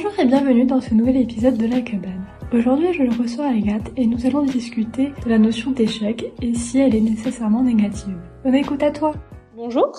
[0.00, 2.24] Bonjour et bienvenue dans ce nouvel épisode de La Cabane.
[2.52, 6.94] Aujourd'hui, je reçois Agathe et nous allons discuter de la notion d'échec et si elle
[6.94, 8.16] est nécessairement négative.
[8.44, 9.12] On écoute à toi.
[9.56, 9.90] Bonjour.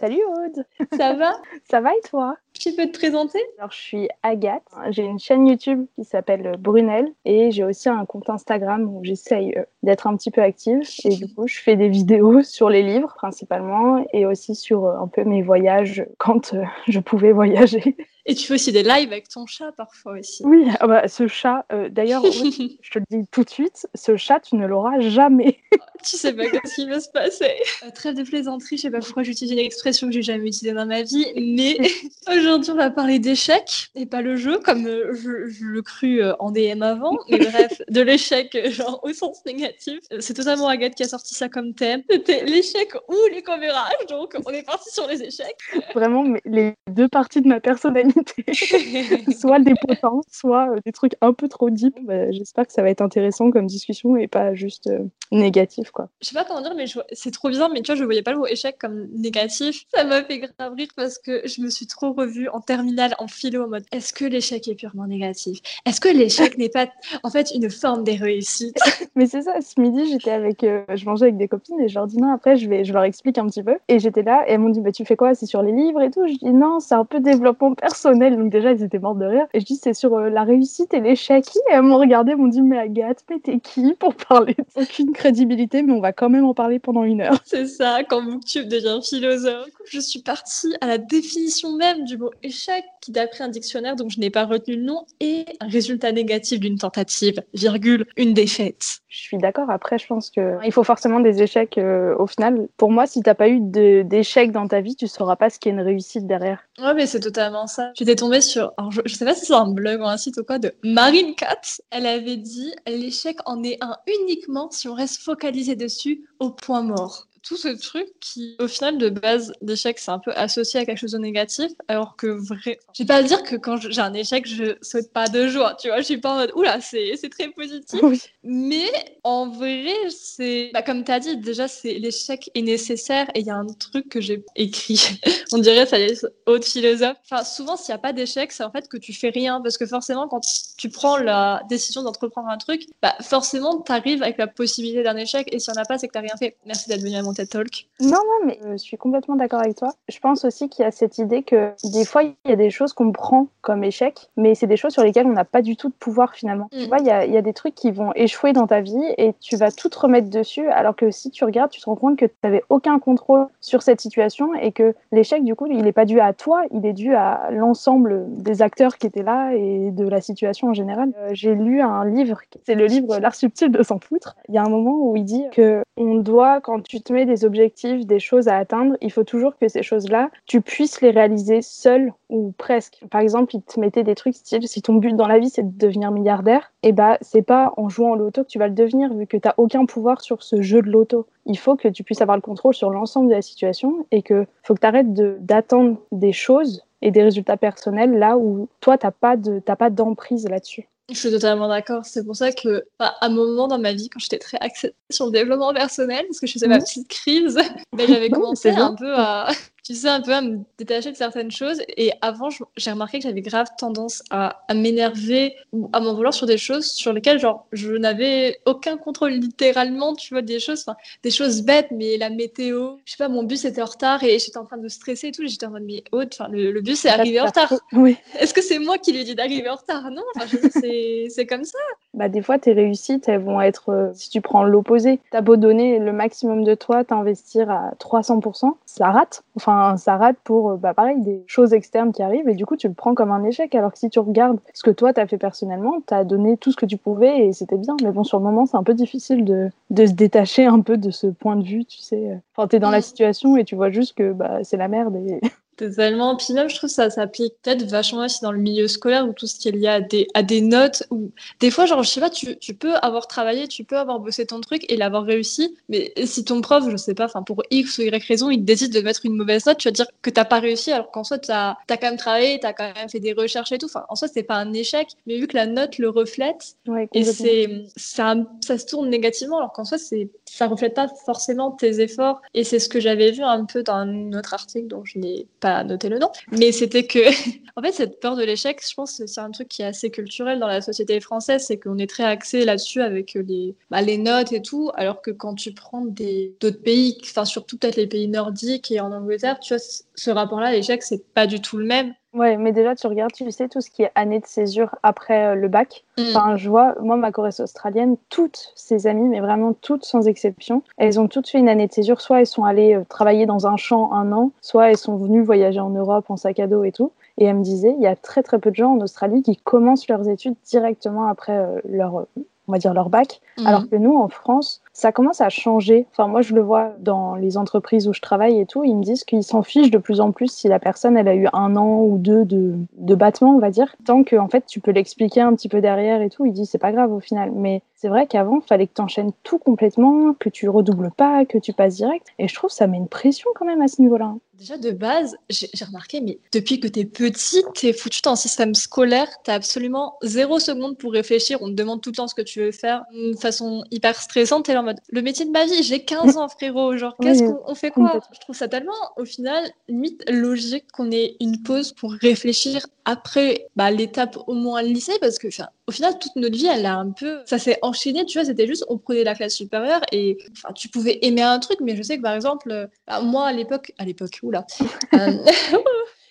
[0.00, 0.64] Salut Aude.
[0.96, 1.34] Ça va?
[1.70, 2.36] Ça va et toi?
[2.52, 3.38] Tu peux te présenter?
[3.58, 4.64] Alors je suis Agathe.
[4.90, 9.54] J'ai une chaîne YouTube qui s'appelle Brunel et j'ai aussi un compte Instagram où j'essaye
[9.56, 12.82] euh, d'être un petit peu active et du coup je fais des vidéos sur les
[12.82, 17.96] livres principalement et aussi sur euh, un peu mes voyages quand euh, je pouvais voyager.
[18.26, 20.42] Et tu fais aussi des lives avec ton chat parfois aussi.
[20.44, 23.86] Oui, ah bah, ce chat, euh, d'ailleurs, oui, je te le dis tout de suite,
[23.94, 25.58] ce chat, tu ne l'auras jamais.
[26.04, 27.52] tu sais pas ce qui va se passer.
[27.84, 30.72] Euh, trêve de plaisanterie, je sais pas pourquoi j'utilise une expression que j'ai jamais utilisée
[30.72, 31.76] dans ma vie, mais
[32.30, 36.22] aujourd'hui on va parler d'échecs et pas le jeu comme euh, je, je, le cru
[36.22, 39.98] euh, en DM avant, mais bref, de l'échec genre au sens négatif.
[40.20, 42.02] C'est totalement Agathe qui a sorti ça comme thème.
[42.10, 45.58] C'était l'échec ou les commérages, donc on est parti sur les échecs.
[45.94, 48.13] Vraiment, mais les deux parties de ma personnalité.
[49.38, 51.94] soit des potences, soit euh, des trucs un peu trop deep.
[52.04, 55.00] Bah, J'espère que ça va être intéressant comme discussion et pas juste euh,
[55.32, 56.08] négatif, quoi.
[56.22, 58.22] Je sais pas comment dire, mais je- c'est trop bizarre, mais tu vois, je voyais
[58.22, 59.84] pas le mot échec comme négatif.
[59.94, 63.26] Ça m'a fait grave rire parce que je me suis trop revue en terminale, en
[63.28, 65.58] philo, en mode est-ce que l'échec est purement négatif?
[65.86, 66.86] Est-ce que l'échec n'est pas
[67.22, 68.78] en fait une forme des réussites?
[69.16, 71.94] Mais c'est ça, ce midi, j'étais avec, euh, je mangeais avec des copines et je
[71.94, 73.76] leur dis non, après, je, vais, je leur explique un petit peu.
[73.88, 76.00] Et j'étais là et elles m'ont dit, bah, tu fais quoi C'est sur les livres
[76.02, 76.26] et tout?
[76.26, 78.03] Je dis non, c'est un peu développement personnel.
[78.12, 79.46] Donc déjà, ils étaient morts de rire.
[79.54, 81.44] Et je dis, c'est sur euh, la réussite et l'échec.
[81.70, 85.12] Et elles m'ont regardé, elles m'ont dit, mais Agathe, mais t'es qui pour parler Aucune
[85.12, 87.38] crédibilité, mais on va quand même en parler pendant une heure.
[87.44, 89.68] C'est ça, quand Booktube devient philosophe.
[89.86, 94.10] Je suis partie à la définition même du mot échec, qui d'après un dictionnaire, donc
[94.10, 99.00] je n'ai pas retenu le nom, est un résultat négatif d'une tentative, virgule, une défaite.
[99.08, 99.70] Je suis d'accord.
[99.70, 102.68] Après, je pense que il faut forcément des échecs euh, au final.
[102.76, 105.70] Pour moi, si t'as pas eu d'échecs dans ta vie, tu sauras pas ce qu'est
[105.70, 106.58] une réussite derrière.
[106.80, 107.92] Ouais, mais c'est totalement ça.
[107.94, 110.44] J'étais tombée sur, je, je sais pas si c'est un blog ou un site ou
[110.44, 111.60] quoi, de Marine Cat.
[111.90, 116.82] Elle avait dit l'échec en est un uniquement si on reste focalisé dessus au point
[116.82, 117.28] mort.
[117.46, 120.98] Tout ce truc qui, au final, de base, l'échec, c'est un peu associé à quelque
[120.98, 122.78] chose de négatif, alors que vrai.
[122.94, 125.88] Je vais pas dire que quand j'ai un échec, je saute pas de joie, tu
[125.88, 125.98] vois.
[125.98, 128.00] Je suis pas en mode, oula, c'est très positif.
[128.02, 128.20] Oui.
[128.42, 128.90] Mais
[129.24, 130.70] en vrai, c'est.
[130.72, 133.66] Bah, comme tu as dit, déjà, c'est l'échec est nécessaire et il y a un
[133.66, 135.20] truc que j'ai écrit.
[135.52, 137.16] On dirait, ça est, haute philosophe.
[137.24, 139.60] Enfin, souvent, s'il n'y a pas d'échec, c'est en fait que tu fais rien.
[139.60, 140.40] Parce que forcément, quand
[140.78, 145.16] tu prends la décision d'entreprendre un truc, bah, forcément, tu arrives avec la possibilité d'un
[145.16, 145.48] échec.
[145.52, 146.56] Et si on n'a pas, c'est que tu rien fait.
[146.64, 147.86] Merci d'être venu à mon TED Talk.
[148.00, 149.92] Non, non, mais je suis complètement d'accord avec toi.
[150.08, 152.70] Je pense aussi qu'il y a cette idée que des fois, il y a des
[152.70, 155.76] choses qu'on prend comme échec, mais c'est des choses sur lesquelles on n'a pas du
[155.76, 156.68] tout de pouvoir finalement.
[156.72, 156.78] Mm.
[156.78, 158.80] Tu vois, il y a, il y a des trucs qui vont échouer dans ta
[158.80, 161.86] vie et tu vas tout te remettre dessus, alors que si tu regardes, tu te
[161.86, 165.66] rends compte que tu n'avais aucun contrôle sur cette situation et que l'échec, du coup,
[165.66, 169.22] il n'est pas dû à toi, il est dû à l'ensemble des acteurs qui étaient
[169.22, 171.12] là et de la situation en général.
[171.18, 174.36] Euh, J'ai lu un livre, c'est le livre L'art subtil de s'en foutre.
[174.48, 177.23] Il y a un moment où il dit que on doit, quand tu te mets
[177.24, 181.10] des objectifs, des choses à atteindre, il faut toujours que ces choses-là, tu puisses les
[181.10, 183.00] réaliser seul ou presque.
[183.10, 185.62] Par exemple, il te mettait des trucs style, si ton but dans la vie c'est
[185.62, 188.74] de devenir milliardaire, et bah c'est pas en jouant au loto que tu vas le
[188.74, 191.26] devenir, vu que tu aucun pouvoir sur ce jeu de loto.
[191.46, 194.46] Il faut que tu puisses avoir le contrôle sur l'ensemble de la situation et que
[194.62, 199.58] faut que tu arrêtes d'attendre des choses et des résultats personnels là où toi de
[199.58, 200.88] t'as pas d'emprise là-dessus.
[201.10, 202.04] Je suis totalement d'accord.
[202.06, 205.26] C'est pour ça que, à un moment dans ma vie, quand j'étais très axée sur
[205.26, 207.58] le développement personnel, parce que je faisais ma petite crise,
[207.92, 209.50] ben, j'avais commencé un peu à,
[209.84, 211.82] tu sais, un peu à me détacher de certaines choses.
[211.96, 216.32] Et avant, j'ai remarqué que j'avais grave tendance à, à m'énerver ou à m'en vouloir
[216.32, 220.84] sur des choses sur lesquelles, genre, je n'avais aucun contrôle littéralement, tu vois, des choses,
[220.86, 224.24] enfin, des choses bêtes, mais la météo, je sais pas, mon bus était en retard
[224.24, 225.46] et j'étais en train de stresser et tout.
[225.46, 227.74] J'étais en mode, mais Aude, enfin, le, le bus est arrivé en retard.
[227.92, 228.16] Oui.
[228.38, 230.10] Est-ce que c'est moi qui lui ai dit d'arriver en retard?
[230.10, 230.22] Non,
[230.70, 231.78] c'est comme ça.
[232.14, 235.56] Bah, des fois, tes réussites, elles vont être, euh, si tu prends l'opposé, t'as beau
[235.56, 239.42] donner le maximum de toi, t'investir à 300%, ça rate.
[239.56, 242.76] Enfin, ça rate pour, euh, bah, pareil, des choses externes qui arrivent et du coup,
[242.76, 243.74] tu le prends comme un échec.
[243.74, 246.76] Alors que si tu regardes ce que toi, t'as fait personnellement, t'as donné tout ce
[246.76, 247.96] que tu pouvais et c'était bien.
[248.02, 250.96] Mais bon, sur le moment, c'est un peu difficile de, de se détacher un peu
[250.96, 252.40] de ce point de vue, tu sais.
[252.56, 255.40] Enfin, t'es dans la situation et tu vois juste que bah, c'est la merde et
[255.76, 256.36] Totalement.
[256.36, 259.32] Puis même, je trouve que ça s'applique peut-être vachement aussi dans le milieu scolaire ou
[259.32, 261.04] tout ce qui est lié à des, à des notes.
[261.10, 264.20] Ou des fois, genre, je sais pas, tu, tu peux avoir travaillé, tu peux avoir
[264.20, 265.76] bossé ton truc et l'avoir réussi.
[265.88, 268.92] Mais si ton prof, je sais pas, enfin, pour X ou Y raison, il décide
[268.92, 271.38] de mettre une mauvaise note, tu vas dire que t'as pas réussi alors qu'en soi,
[271.38, 273.86] t'as as quand même travaillé, t'as quand même fait des recherches et tout.
[273.86, 277.08] Enfin, en soi, c'est pas un échec, mais vu que la note le reflète, ouais,
[277.12, 277.32] et complètement.
[277.32, 282.00] c'est ça, ça se tourne négativement alors qu'en soi c'est ça reflète pas forcément tes
[282.00, 285.18] efforts et c'est ce que j'avais vu un peu dans un autre article dont je
[285.18, 287.20] n'ai pas noter le nom, mais c'était que,
[287.76, 290.10] en fait, cette peur de l'échec, je pense que c'est un truc qui est assez
[290.10, 294.18] culturel dans la société française, c'est qu'on est très axé là-dessus avec les, bah, les
[294.18, 298.28] notes et tout, alors que quand tu prends d'autres pays, enfin surtout peut-être les pays
[298.28, 299.82] nordiques et en Angleterre, tu vois,
[300.14, 302.12] ce rapport-là, l'échec, c'est pas du tout le même.
[302.34, 305.46] Ouais, mais déjà, tu regardes, tu sais, tout ce qui est année de césure après
[305.46, 306.04] euh, le bac.
[306.18, 306.22] Mm.
[306.30, 310.82] Enfin, je vois, moi, ma choriste australienne, toutes ses amies, mais vraiment toutes sans exception,
[310.96, 312.20] elles ont toutes fait une année de césure.
[312.20, 315.44] Soit elles sont allées euh, travailler dans un champ un an, soit elles sont venues
[315.44, 317.12] voyager en Europe en sac à dos et tout.
[317.38, 319.56] Et elle me disait, il y a très très peu de gens en Australie qui
[319.56, 322.26] commencent leurs études directement après euh, leur,
[322.68, 323.40] on va dire, leur bac.
[323.58, 323.66] Mm.
[323.66, 326.06] Alors que nous, en France, ça commence à changer.
[326.12, 328.84] Enfin, moi, je le vois dans les entreprises où je travaille et tout.
[328.84, 331.34] Ils me disent qu'ils s'en fichent de plus en plus si la personne, elle a
[331.34, 333.94] eu un an ou deux de, de battement, on va dire.
[334.04, 336.46] Tant que, en fait, tu peux l'expliquer un petit peu derrière et tout.
[336.46, 337.50] Ils disent, c'est pas grave au final.
[337.52, 341.44] Mais c'est vrai qu'avant, il fallait que tu enchaînes tout complètement, que tu redoubles pas,
[341.44, 342.28] que tu passes direct.
[342.38, 344.34] Et je trouve que ça met une pression quand même à ce niveau-là.
[344.58, 348.32] Déjà, de base, j'ai remarqué, mais depuis que tu es petit, tu es foutu dans
[348.32, 351.58] un système scolaire, tu as absolument zéro seconde pour réfléchir.
[351.60, 354.66] On te demande tout le temps ce que tu veux faire de façon hyper stressante.
[354.66, 356.96] Tu mode le métier de ma vie, j'ai 15 ans, frérot.
[356.96, 358.20] Genre, qu'est-ce qu'on fait quoi?
[358.32, 363.66] Je trouve ça tellement, au final, limite logique qu'on ait une pause pour réfléchir après
[363.76, 365.48] bah, l'étape au moins lycée, parce que
[365.86, 367.40] au final, toute notre vie, elle a un peu.
[367.44, 370.38] Ça s'est enchaîné, tu vois, c'était juste, on prenait la classe supérieure et
[370.74, 373.92] tu pouvais aimer un truc, mais je sais que par exemple, bah, moi à l'époque,
[373.98, 374.66] à l'époque, oula.
[375.14, 375.30] Euh,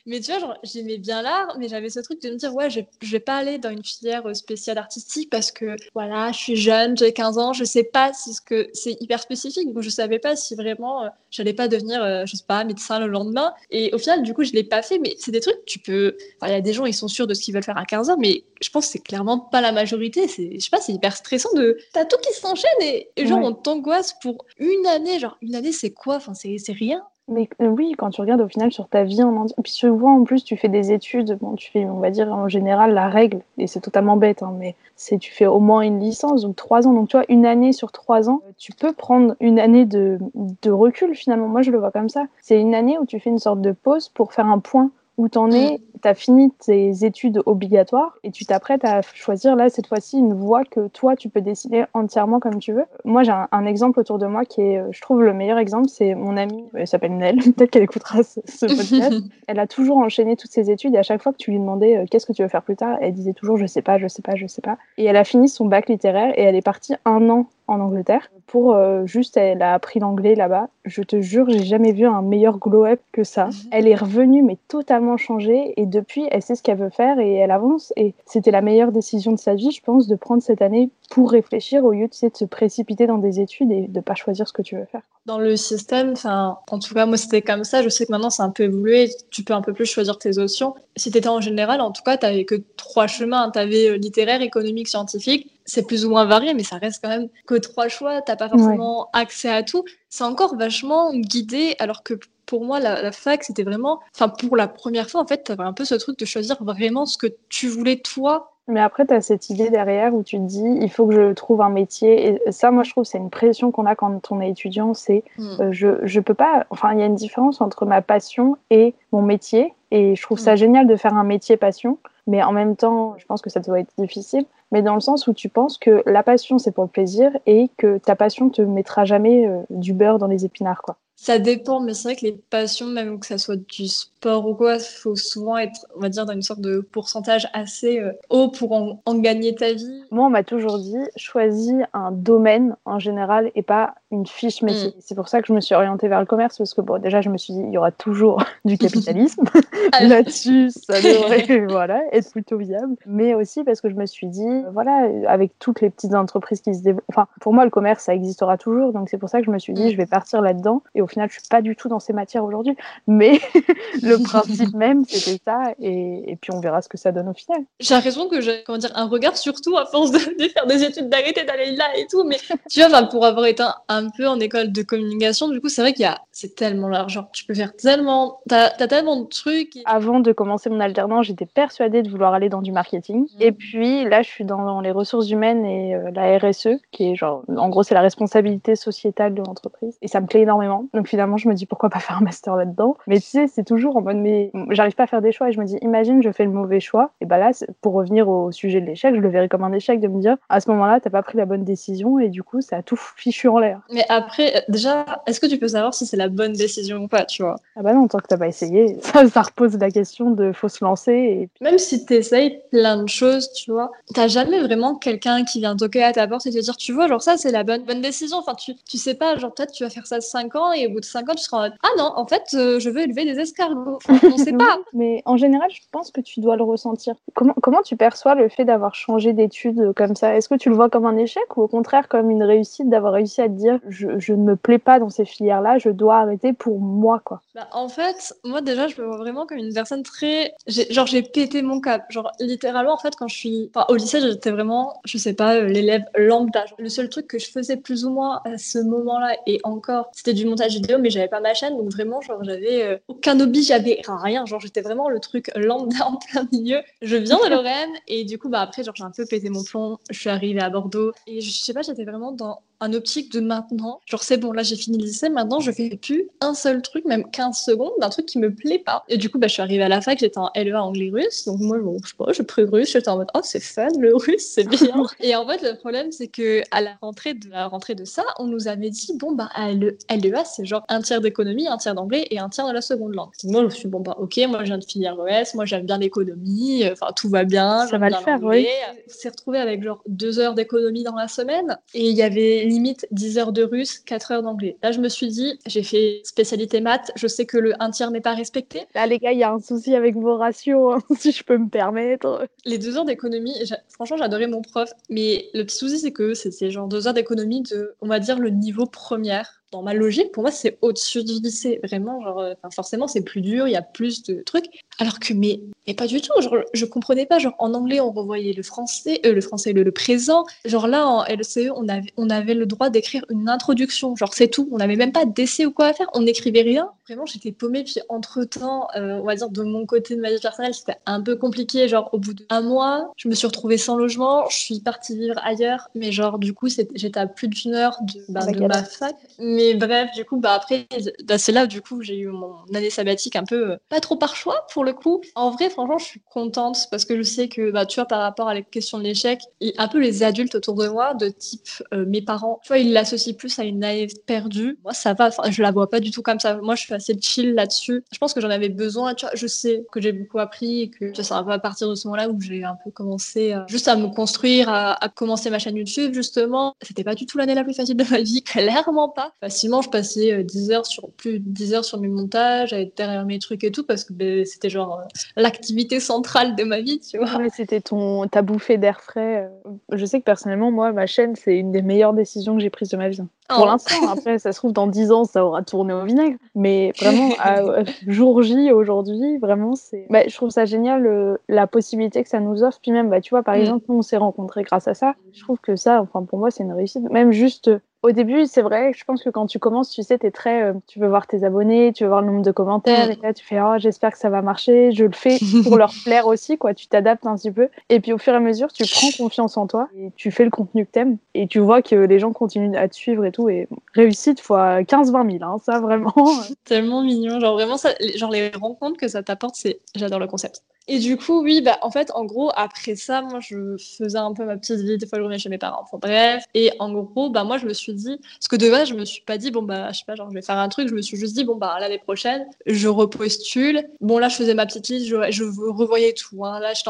[0.06, 2.70] Mais tu vois, genre, j'aimais bien l'art, mais j'avais ce truc de me dire, ouais,
[2.70, 6.38] je, je vais pas aller dans une filière euh, spéciale artistique parce que, voilà, je
[6.38, 9.82] suis jeune, j'ai 15 ans, je sais pas si ce que c'est hyper spécifique, donc
[9.82, 13.08] je savais pas si vraiment euh, j'allais pas devenir, euh, je sais pas, médecin le
[13.08, 13.54] lendemain.
[13.72, 16.18] Et au final, du coup, je l'ai pas fait, mais c'est des trucs, tu peux,
[16.42, 18.10] il y a des gens, ils sont sûrs de ce qu'ils veulent faire à 15
[18.10, 20.28] ans, mais je pense que c'est clairement pas la majorité.
[20.28, 23.54] C'est, je sais pas, c'est hyper stressant de, t'as tout qui s'enchaîne et, genre, on
[23.54, 26.18] t'angoisse pour une année, genre, une année, c'est quoi?
[26.18, 27.04] Enfin, c'est rien.
[27.30, 30.18] Mais euh, oui, quand tu regardes au final sur ta vie en entier, puis souvent
[30.18, 33.08] en plus tu fais des études, bon, tu fais, on va dire en général la
[33.08, 36.52] règle, et c'est totalement bête, hein, mais c'est tu fais au moins une licence ou
[36.52, 39.86] trois ans, donc tu vois, une année sur trois ans, tu peux prendre une année
[39.86, 41.48] de, de recul finalement.
[41.48, 42.26] Moi je le vois comme ça.
[42.42, 45.30] C'est une année où tu fais une sorte de pause pour faire un point où
[45.30, 49.70] tu en es, tu as fini tes études obligatoires et tu t'apprêtes à choisir là
[49.70, 52.86] cette fois-ci une voie que toi tu peux décider entièrement comme tu veux.
[53.06, 56.14] Moi j'ai un, exemple autour de moi qui est, je trouve le meilleur exemple, c'est
[56.16, 59.24] mon amie, elle s'appelle Nell, peut-être qu'elle écoutera ce, podcast.
[59.48, 61.98] elle a toujours enchaîné toutes ses études et à chaque fois que tu lui demandais
[61.98, 64.08] euh, qu'est-ce que tu veux faire plus tard, elle disait toujours je sais pas, je
[64.08, 64.78] sais pas, je sais pas.
[64.98, 68.30] Et elle a fini son bac littéraire et elle est partie un an en Angleterre
[68.48, 70.68] pour euh, juste elle a appris l'anglais là-bas.
[70.86, 73.50] Je te jure, j'ai jamais vu un meilleur glow-up que ça.
[73.72, 77.36] Elle est revenue mais totalement changée et depuis elle sait ce qu'elle veut faire et
[77.36, 80.62] elle avance et c'était la meilleure décision de sa vie, je pense, de prendre cette
[80.62, 84.48] année pour réfléchir au lieu de, se précipiter dans des études et de pas choisir
[84.48, 85.02] ce que tu veux faire.
[85.26, 87.82] Dans le système, enfin, en tout cas moi c'était comme ça.
[87.82, 89.10] Je sais que maintenant c'est un peu évolué.
[89.30, 90.76] Tu peux un peu plus choisir tes options.
[90.98, 93.50] Si tu étais en général, en tout cas, tu n'avais que trois chemins.
[93.52, 97.10] Tu avais euh, littéraire, économique, scientifique c'est plus ou moins varié, mais ça reste quand
[97.10, 98.22] même que trois choix.
[98.22, 99.84] T'as pas forcément accès à tout.
[100.10, 102.16] C'est encore vachement guidé, alors que
[102.46, 105.74] pour moi, la, fac, c'était vraiment, enfin, pour la première fois, en fait, t'avais un
[105.74, 108.52] peu ce truc de choisir vraiment ce que tu voulais toi.
[108.68, 111.34] Mais après, tu as cette idée derrière où tu te dis, il faut que je
[111.34, 112.38] trouve un métier.
[112.46, 114.94] Et ça, moi, je trouve, c'est une pression qu'on a quand on est étudiant.
[114.94, 115.62] C'est, hmm.
[115.62, 118.94] euh, je, je peux pas, enfin, il y a une différence entre ma passion et
[119.12, 119.74] mon métier.
[119.92, 120.58] Et je trouve ça hmm.
[120.58, 121.98] génial de faire un métier passion.
[122.26, 125.28] Mais en même temps, je pense que ça doit être difficile mais dans le sens
[125.28, 128.62] où tu penses que la passion c'est pour le plaisir et que ta passion te
[128.62, 130.98] mettra jamais euh, du beurre dans les épinards quoi.
[131.24, 134.56] Ça dépend, mais c'est vrai que les passions, même que ça soit du sport ou
[134.56, 138.12] quoi, il faut souvent être, on va dire, dans une sorte de pourcentage assez euh,
[138.30, 140.04] haut pour en, gagner ta vie.
[140.12, 144.90] Moi, on m'a toujours dit, choisis un domaine en général et pas une fiche métier.
[144.90, 144.94] Mm.
[145.00, 147.22] C'est pour ça que je me suis orientée vers le commerce, parce que bon, déjà,
[147.22, 149.46] je me suis dit, il y aura toujours du capitalisme.
[149.92, 152.96] Ah Là-dessus, ça devrait voilà, être plutôt viable.
[153.06, 156.74] Mais aussi parce que je me suis dit, voilà, avec toutes les petites entreprises qui
[156.74, 158.92] se développent, enfin, pour moi, le commerce, ça existera toujours.
[158.92, 159.90] Donc, c'est pour ça que je me suis dit, mm.
[159.90, 160.82] je vais partir là-dedans.
[160.96, 162.76] Et au final, je suis pas du tout dans ces matières aujourd'hui,
[163.08, 163.40] mais
[164.02, 167.60] le principe même, c'était ça, et, puis on verra ce que ça donne au final.
[167.80, 171.10] J'ai l'impression que j'ai, comment dire, un regard surtout à force de, faire des études,
[171.10, 172.38] d'arrêter d'aller là et tout, mais
[172.70, 175.94] tu vois, pour avoir été un, peu en école de communication, du coup, c'est vrai
[175.94, 179.78] qu'il y a, c'est tellement large, tu peux faire tellement, t'as as tellement de trucs.
[179.86, 183.42] Avant de commencer mon alternance, j'étais persuadée de vouloir aller dans du marketing, mm.
[183.42, 187.16] et puis là, je suis dans les ressources humaines et euh, la RSE, qui est
[187.16, 191.08] genre, en gros, c'est la responsabilité sociétale de l'entreprise, et ça me plaît énormément Donc
[191.08, 192.96] finalement, je me dis pourquoi pas faire un master là-dedans?
[193.08, 195.52] Mais tu sais, c'est toujours en mode, mais j'arrive pas à faire des choix et
[195.52, 197.12] je me dis, imagine, je fais le mauvais choix.
[197.22, 200.00] Et bah là, pour revenir au sujet de l'échec, je le verrais comme un échec
[200.00, 202.62] de me dire, à ce moment-là, t'as pas pris la bonne décision et du coup,
[202.62, 203.82] ça a tout fichu en l'air.
[203.92, 207.26] Mais après, déjà, est-ce que tu peux savoir si c'est la bonne décision ou pas,
[207.26, 207.56] tu vois?
[207.76, 210.70] Ah bah non, tant que t'as pas essayé, ça, ça repose la question de faut
[210.70, 211.12] se lancer.
[211.12, 211.50] Et...
[211.62, 216.04] Même si t'essayes plein de choses, tu vois, t'as jamais vraiment quelqu'un qui vient toquer
[216.04, 218.38] à ta porte et te dire, tu vois, genre ça, c'est la bonne, bonne décision.
[218.38, 220.92] Enfin, tu, tu sais pas, genre peut-être tu vas faire ça 5 ans et au
[220.92, 223.02] bout de 5 ans, tu seras en mode, ah non, en fait, euh, je veux
[223.02, 224.00] élever des escargots.
[224.24, 224.80] on sait pas.
[224.94, 227.16] Mais en général, je pense que tu dois le ressentir.
[227.34, 230.36] Comment, comment tu perçois le fait d'avoir changé d'études comme ça?
[230.36, 233.14] Est-ce que tu le vois comme un échec ou au contraire comme une réussite d'avoir
[233.14, 236.18] réussi à te dire, je, je, ne me plais pas dans ces filières-là, je dois
[236.18, 237.42] arrêter pour moi, quoi?
[237.56, 240.54] Bah, En fait, moi déjà, je me vois vraiment comme une personne très.
[240.68, 242.06] Genre, j'ai pété mon cap.
[242.10, 243.72] Genre, littéralement, en fait, quand je suis.
[243.74, 246.66] Enfin, au lycée, j'étais vraiment, je sais pas, euh, l'élève lambda.
[246.78, 250.34] Le seul truc que je faisais plus ou moins à ce moment-là, et encore, c'était
[250.34, 253.64] du montage vidéo, mais j'avais pas ma chaîne, donc vraiment, genre, j'avais euh, aucun hobby,
[253.64, 254.46] j'avais rien.
[254.46, 256.82] Genre, j'étais vraiment le truc lambda en plein milieu.
[257.02, 259.64] Je viens de Lorraine, et du coup, bah après, genre, j'ai un peu pété mon
[259.64, 259.98] plomb.
[260.10, 263.40] Je suis arrivée à Bordeaux, et je sais pas, j'étais vraiment dans un optique de
[263.40, 264.02] maintenant.
[264.06, 267.06] Genre, c'est bon, là, j'ai fini le lycée, maintenant, je fais plus un seul truc,
[267.06, 269.04] même 15 secondes, d'un truc qui me plaît pas.
[269.08, 271.60] Et du coup, bah, je suis arrivée à la fac, j'étais en LEA anglais-russe, donc
[271.60, 274.16] moi, bon, je sais pas, je pris russe, j'étais en mode, oh, c'est fun, le
[274.16, 275.04] russe, c'est bien.
[275.22, 278.24] et en fait, le problème, c'est que à la rentrée de la rentrée de ça,
[278.38, 282.28] on nous avait dit, bon, bah, LEA, c'est genre un tiers d'économie, un tiers d'anglais
[282.32, 283.32] et un tiers de la seconde langue.
[283.46, 285.86] moi, je me suis bon, bah, ok, moi, je viens de finir ES, moi, j'aime
[285.86, 287.88] bien l'économie, enfin, tout va bien.
[287.88, 288.68] Ça va le faire, oui.
[289.08, 292.66] On s'est retrouvé avec genre deux heures d'économie dans la semaine et il y avait
[292.74, 294.78] limite 10 heures de russe, 4 heures d'anglais.
[294.82, 298.12] Là, je me suis dit, j'ai fait spécialité maths, je sais que le un tiers
[298.12, 298.86] n'est pas respecté.
[298.96, 301.58] Là, les gars, il y a un souci avec vos ratios, hein, si je peux
[301.58, 302.48] me permettre.
[302.66, 303.56] Les deux heures d'économie,
[303.90, 307.62] franchement, j'adorais mon prof, mais le petit souci, c'est que c'est genre deux heures d'économie
[307.64, 311.34] de, on va dire, le niveau première dans ma logique, pour moi, c'est au-dessus du
[311.34, 311.80] lycée.
[311.84, 314.66] Vraiment, genre, euh, forcément, c'est plus dur, il y a plus de trucs.
[315.00, 316.32] Alors que, mais, mais pas du tout.
[316.40, 317.40] Genre, je comprenais pas.
[317.40, 320.46] Genre, en anglais, on revoyait le français, euh, le français, le, présent.
[320.66, 324.16] Genre, là, en LCE, on avait, on avait le droit d'écrire une introduction.
[324.16, 324.70] Genre, c'est tout.
[324.72, 326.08] On n'avait même pas d'essai ou quoi à faire.
[326.14, 326.90] On n'écrivait rien.
[327.08, 327.84] Vraiment, j'étais paumée.
[327.84, 331.22] Puis, entre-temps, euh, on va dire, de mon côté de ma vie personnelle, c'était un
[331.22, 331.88] peu compliqué.
[331.88, 334.48] Genre, au bout d'un mois, je me suis retrouvée sans logement.
[334.50, 335.90] Je suis partie vivre ailleurs.
[335.96, 339.16] Mais, genre, du coup, j'étais à plus d'une heure de, bah, de ma fac.
[339.40, 340.88] Mais mais bref, du coup, bah après,
[341.26, 344.16] bah, c'est là du coup j'ai eu mon année sabbatique un peu euh, pas trop
[344.16, 345.22] par choix pour le coup.
[345.36, 348.22] En vrai, franchement, je suis contente parce que je sais que, bah, tu vois, par
[348.22, 349.42] rapport à la question de l'échec,
[349.78, 352.92] un peu les adultes autour de moi, de type euh, mes parents, tu vois, ils
[352.92, 354.78] l'associent plus à une année perdue.
[354.84, 356.56] Moi, ça va, je la vois pas du tout comme ça.
[356.58, 358.04] Moi, je suis assez chill là-dessus.
[358.12, 360.90] Je pense que j'en avais besoin, tu vois, je sais que j'ai beaucoup appris et
[360.90, 363.96] que ça va à partir de ce moment-là où j'ai un peu commencé juste à
[363.96, 366.74] me construire, à commencer ma chaîne YouTube, justement.
[366.82, 369.90] C'était pas du tout l'année la plus facile de ma vie, clairement pas facilement, je
[369.90, 373.24] passais 10 euh, heures sur plus de 10 heures sur mes montages, à être derrière
[373.26, 375.04] mes trucs et tout, parce que ben, c'était genre euh,
[375.36, 377.40] l'activité centrale de ma vie, tu vois.
[377.56, 379.50] c'était ton ta bouffée d'air frais.
[379.66, 379.72] Euh.
[379.92, 382.90] Je sais que personnellement, moi, ma chaîne, c'est une des meilleures décisions que j'ai prises
[382.90, 383.22] de ma vie.
[383.50, 383.66] Pour oh.
[383.66, 386.38] l'instant, après, ça se trouve, dans 10 ans, ça aura tourné au vinaigre.
[386.56, 387.30] Mais vraiment,
[388.08, 390.08] jour J, aujourd'hui, vraiment, c'est.
[390.10, 392.80] Bah, je trouve ça génial, la possibilité que ça nous offre.
[392.82, 393.60] Puis même, bah, tu vois, par mm.
[393.60, 395.16] exemple, nous, on s'est rencontrés grâce à ça.
[395.34, 397.10] Je trouve que ça, enfin, pour moi, c'est une réussite.
[397.10, 397.70] Même juste
[398.04, 400.64] au début, c'est vrai, je pense que quand tu commences, tu sais, tu es très.
[400.64, 403.12] Euh, tu veux voir tes abonnés, tu veux voir le nombre de commentaires, mm.
[403.12, 405.94] et là, tu fais Oh, j'espère que ça va marcher, je le fais pour leur
[406.04, 406.74] plaire aussi, quoi.
[406.74, 407.70] Tu t'adaptes un petit peu.
[407.88, 410.44] Et puis, au fur et à mesure, tu prends confiance en toi et tu fais
[410.44, 411.18] le contenu que t'aimes.
[411.34, 413.50] Et tu vois que les gens continuent à te suivre et tout.
[413.50, 416.14] Et réussite fois 15-20 000, hein, ça, vraiment.
[416.64, 417.40] Tellement mignon.
[417.42, 417.76] Genre, vraiment,
[418.16, 419.82] genre, les rencontres que ça t'apporte, c'est.
[419.96, 420.64] J'adore le concept.
[420.88, 424.34] Et du coup, oui, bah, en fait, en gros, après ça, moi, je faisais un
[424.34, 424.98] peu ma petite vie.
[424.98, 425.82] Des fois, je revenais chez mes parents.
[425.84, 426.44] Enfin, bref.
[426.54, 429.06] Et en gros, bah, moi, je me suis dit, parce que de base, je me
[429.06, 430.90] suis pas dit, bon, bah, je sais pas, genre, je vais faire un truc.
[430.90, 433.88] Je me suis juste dit, bon, bah, l'année prochaine, je repostule.
[434.02, 436.44] Bon, là, je faisais ma petite liste, je, je revoyais tout.
[436.44, 436.60] Hein.
[436.60, 436.84] Là, je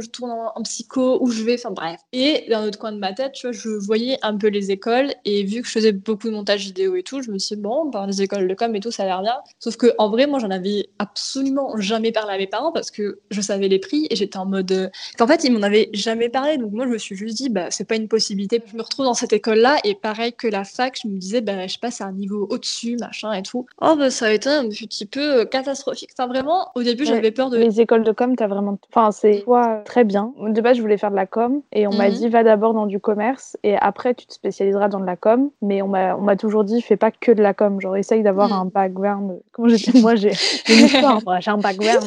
[0.00, 2.00] je tourne en, psycho, où je vais, enfin, bref.
[2.12, 5.12] Et d'un autre coin de ma tête, tu vois, je voyais un peu les écoles.
[5.24, 7.62] Et vu que je faisais beaucoup de montage vidéo et tout, je me suis dit,
[7.62, 9.36] bon, bah, les écoles de com et tout, ça a l'air bien.
[9.58, 12.99] Sauf que, en vrai, moi, j'en avais absolument jamais parlé à mes parents parce que
[13.30, 14.72] je savais les prix et j'étais en mode.
[14.72, 14.88] Euh,
[15.20, 16.58] en fait, ils m'en avaient jamais parlé.
[16.58, 18.62] Donc moi, je me suis juste dit, bah, c'est pas une possibilité.
[18.66, 21.66] Je me retrouve dans cette école-là et pareil que la fac, je me disais, bah,
[21.66, 23.66] je passe à un niveau au-dessus, machin et tout.
[23.80, 26.10] Oh, bah, ça a été un petit peu euh, catastrophique.
[26.16, 27.58] Enfin, vraiment, au début, j'avais peur de.
[27.58, 28.78] Les écoles de com, t'as vraiment.
[28.92, 30.32] Enfin, c'est toi très bien.
[30.40, 32.14] De base, je voulais faire de la com et on m'a mhm.
[32.14, 35.50] dit, va d'abord dans du commerce et après, tu te spécialiseras dans de la com.
[35.62, 37.80] Mais on m'a toujours dit, fais pas que de la com.
[37.80, 38.54] Genre, essaye d'avoir mhm.
[38.54, 39.40] un background.
[39.52, 40.32] Comment j'ai Moi, j'ai
[40.68, 42.04] une histoire, j'ai un background.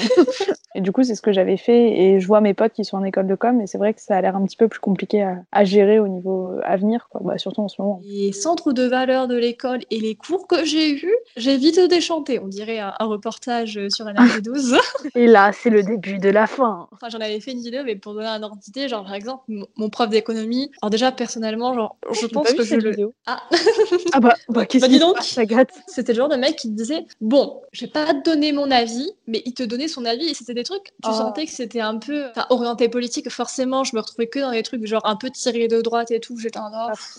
[0.75, 2.97] et du coup, c'est ce que j'avais fait et je vois mes potes qui sont
[2.97, 4.79] en école de com et c'est vrai que ça a l'air un petit peu plus
[4.79, 7.21] compliqué à, gérer au niveau avenir, quoi.
[7.23, 8.01] Bah, surtout en ce moment.
[8.03, 12.39] Les centres de valeur de l'école et les cours que j'ai eus, j'ai vite déchanté.
[12.39, 14.13] On dirait un, reportage sur un
[14.43, 14.77] 12
[15.15, 16.87] et là, c'est le début de la fin.
[16.91, 19.43] Enfin, j'en avais fait une vidéo, mais pour donner un ordre d'idée, genre par exemple,
[19.75, 20.71] mon prof d'économie.
[20.81, 23.13] Alors déjà, personnellement, genre, je pense que je le.
[23.25, 23.41] Ah.
[24.11, 25.17] ah bah, bah qu'est-ce bah, donc
[25.87, 29.11] C'était le genre de mec qui disait bon, je vais pas te donner mon avis,
[29.27, 30.72] mais il te donnait son avis et c'était des trucs.
[30.83, 31.13] Tu ah.
[31.13, 33.29] sentais que c'était un peu orienté politique.
[33.29, 36.19] Forcément, je me retrouvais que dans des trucs genre un peu tirés de droite et
[36.19, 36.37] tout.
[36.37, 36.71] J'étais un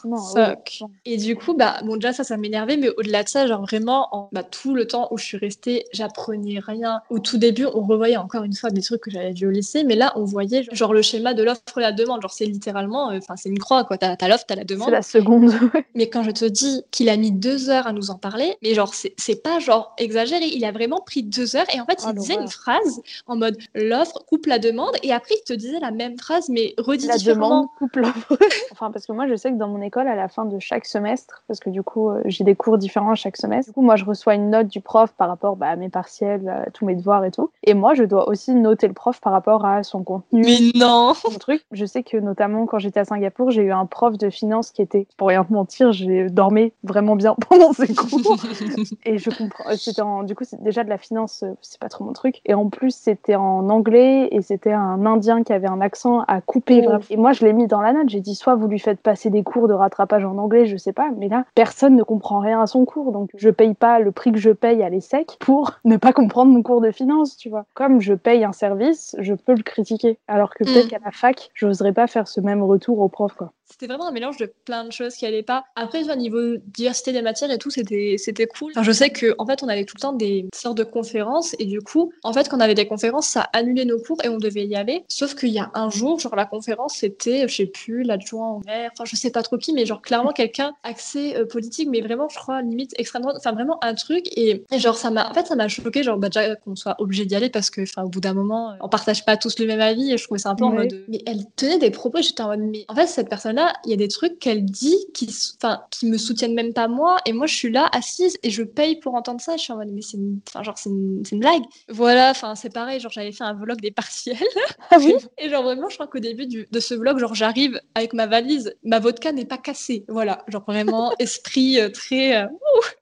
[0.04, 0.82] oh, fuck.
[1.04, 4.08] Et du coup, bah bon déjà ça, ça m'énervait, mais au-delà de ça, genre vraiment,
[4.12, 7.00] en, bah, tout le temps où je suis restée, j'apprenais rien.
[7.11, 9.84] Au tout début, on revoyait encore une fois des trucs que j'avais vus au lycée,
[9.84, 12.23] mais là, on voyait genre le schéma de l'offre et la demande.
[12.23, 13.99] Genre c'est littéralement, euh, enfin c'est une croix quoi.
[13.99, 14.88] T'as l'offre, t'as la demande.
[14.88, 15.52] C'est la seconde.
[15.94, 18.75] mais quand je te dis qu'il a mis deux heures à nous en parler, mais
[18.75, 20.46] genre c'est pas genre exagéré.
[20.46, 23.37] Il a vraiment pris deux heures et en fait il oh, disait une phrase en
[23.37, 23.43] mode
[23.74, 27.18] l'offre coupe la demande et après il te disait la même phrase mais redit la
[27.18, 28.36] demande coupe l'offre.
[28.72, 30.86] enfin parce que moi je sais que dans mon école à la fin de chaque
[30.86, 33.96] semestre, parce que du coup euh, j'ai des cours différents chaque semestre, du coup moi
[33.96, 36.94] je reçois une note du prof par rapport bah, à mes partiels, à tous mes
[36.94, 40.02] devoirs et tout, et moi je dois aussi noter le prof par rapport à son
[40.02, 40.42] contenu.
[40.44, 41.14] Mais non.
[41.14, 41.64] Son truc.
[41.72, 44.82] Je sais que notamment quand j'étais à Singapour, j'ai eu un prof de finance qui
[44.82, 48.36] était, pour rien mentir, j'ai dormi vraiment bien pendant ses cours.
[49.04, 49.64] et je comprends.
[49.76, 52.40] C'était du coup, c'est déjà de la finance, euh, c'est pas trop mon truc.
[52.44, 56.40] Et en plus, c'était en anglais et c'était un Indien qui avait un accent à
[56.40, 56.86] couper.
[56.86, 56.98] Oh.
[57.10, 58.08] Et moi, je l'ai mis dans la note.
[58.08, 60.92] J'ai dit soit vous lui faites passer des cours de rattrapage en anglais, je sais
[60.92, 61.10] pas.
[61.18, 64.32] Mais là, personne ne comprend rien à son cours, donc je paye pas le prix
[64.32, 67.66] que je paye à l'ESSEC pour ne pas comprendre mon cours de finance, tu vois.
[67.74, 70.18] Comme je paye un service, je peux le critiquer.
[70.28, 70.90] Alors que peut-être mm.
[70.90, 74.12] qu'à la fac, j'oserais pas faire ce même retour au prof, quoi c'était vraiment un
[74.12, 75.64] mélange de plein de choses qui allaient pas.
[75.76, 78.73] Après, au niveau diversité des matières et tout, c'était, c'était cool.
[78.73, 81.54] Enfin, je sais que en fait, on avait tout le temps des sortes de conférences
[81.59, 84.28] et du coup, en fait, quand on avait des conférences, ça annulait nos cours et
[84.28, 85.04] on devait y aller.
[85.09, 88.61] Sauf qu'il y a un jour, genre la conférence, c'était, je sais plus, l'adjoint en
[88.66, 92.00] maire, enfin, je sais pas trop qui, mais genre clairement quelqu'un axé euh, politique, mais
[92.00, 94.26] vraiment, je crois, limite extrême droite, enfin, vraiment un truc.
[94.37, 97.25] Et, genre, ça m'a, en fait, ça m'a choqué, genre, bah, déjà qu'on soit obligé
[97.25, 99.80] d'y aller parce que, enfin, au bout d'un moment, on partage pas tous le même
[99.80, 102.42] avis et je trouvais ça un peu en mode, mais elle tenait des propos, j'étais
[102.42, 103.53] en mode, mais en fait, cette personne
[103.84, 107.16] il y a des trucs qu'elle dit qui, enfin, qui me soutiennent même pas moi,
[107.26, 109.56] et moi je suis là assise et je paye pour entendre ça.
[109.56, 111.62] Je suis en mode, mais c'est une, genre, c'est une, une, blague.
[111.88, 114.37] Voilà, enfin, c'est pareil, genre, j'avais fait un vlog des partiels.
[114.90, 115.14] Ah oui?
[115.38, 118.26] Et genre, vraiment, je crois qu'au début du, de ce vlog, genre, j'arrive avec ma
[118.26, 120.05] valise, ma vodka n'est pas cassée.
[120.09, 122.37] Voilà, genre, vraiment, esprit euh, très.
[122.37, 122.46] Euh,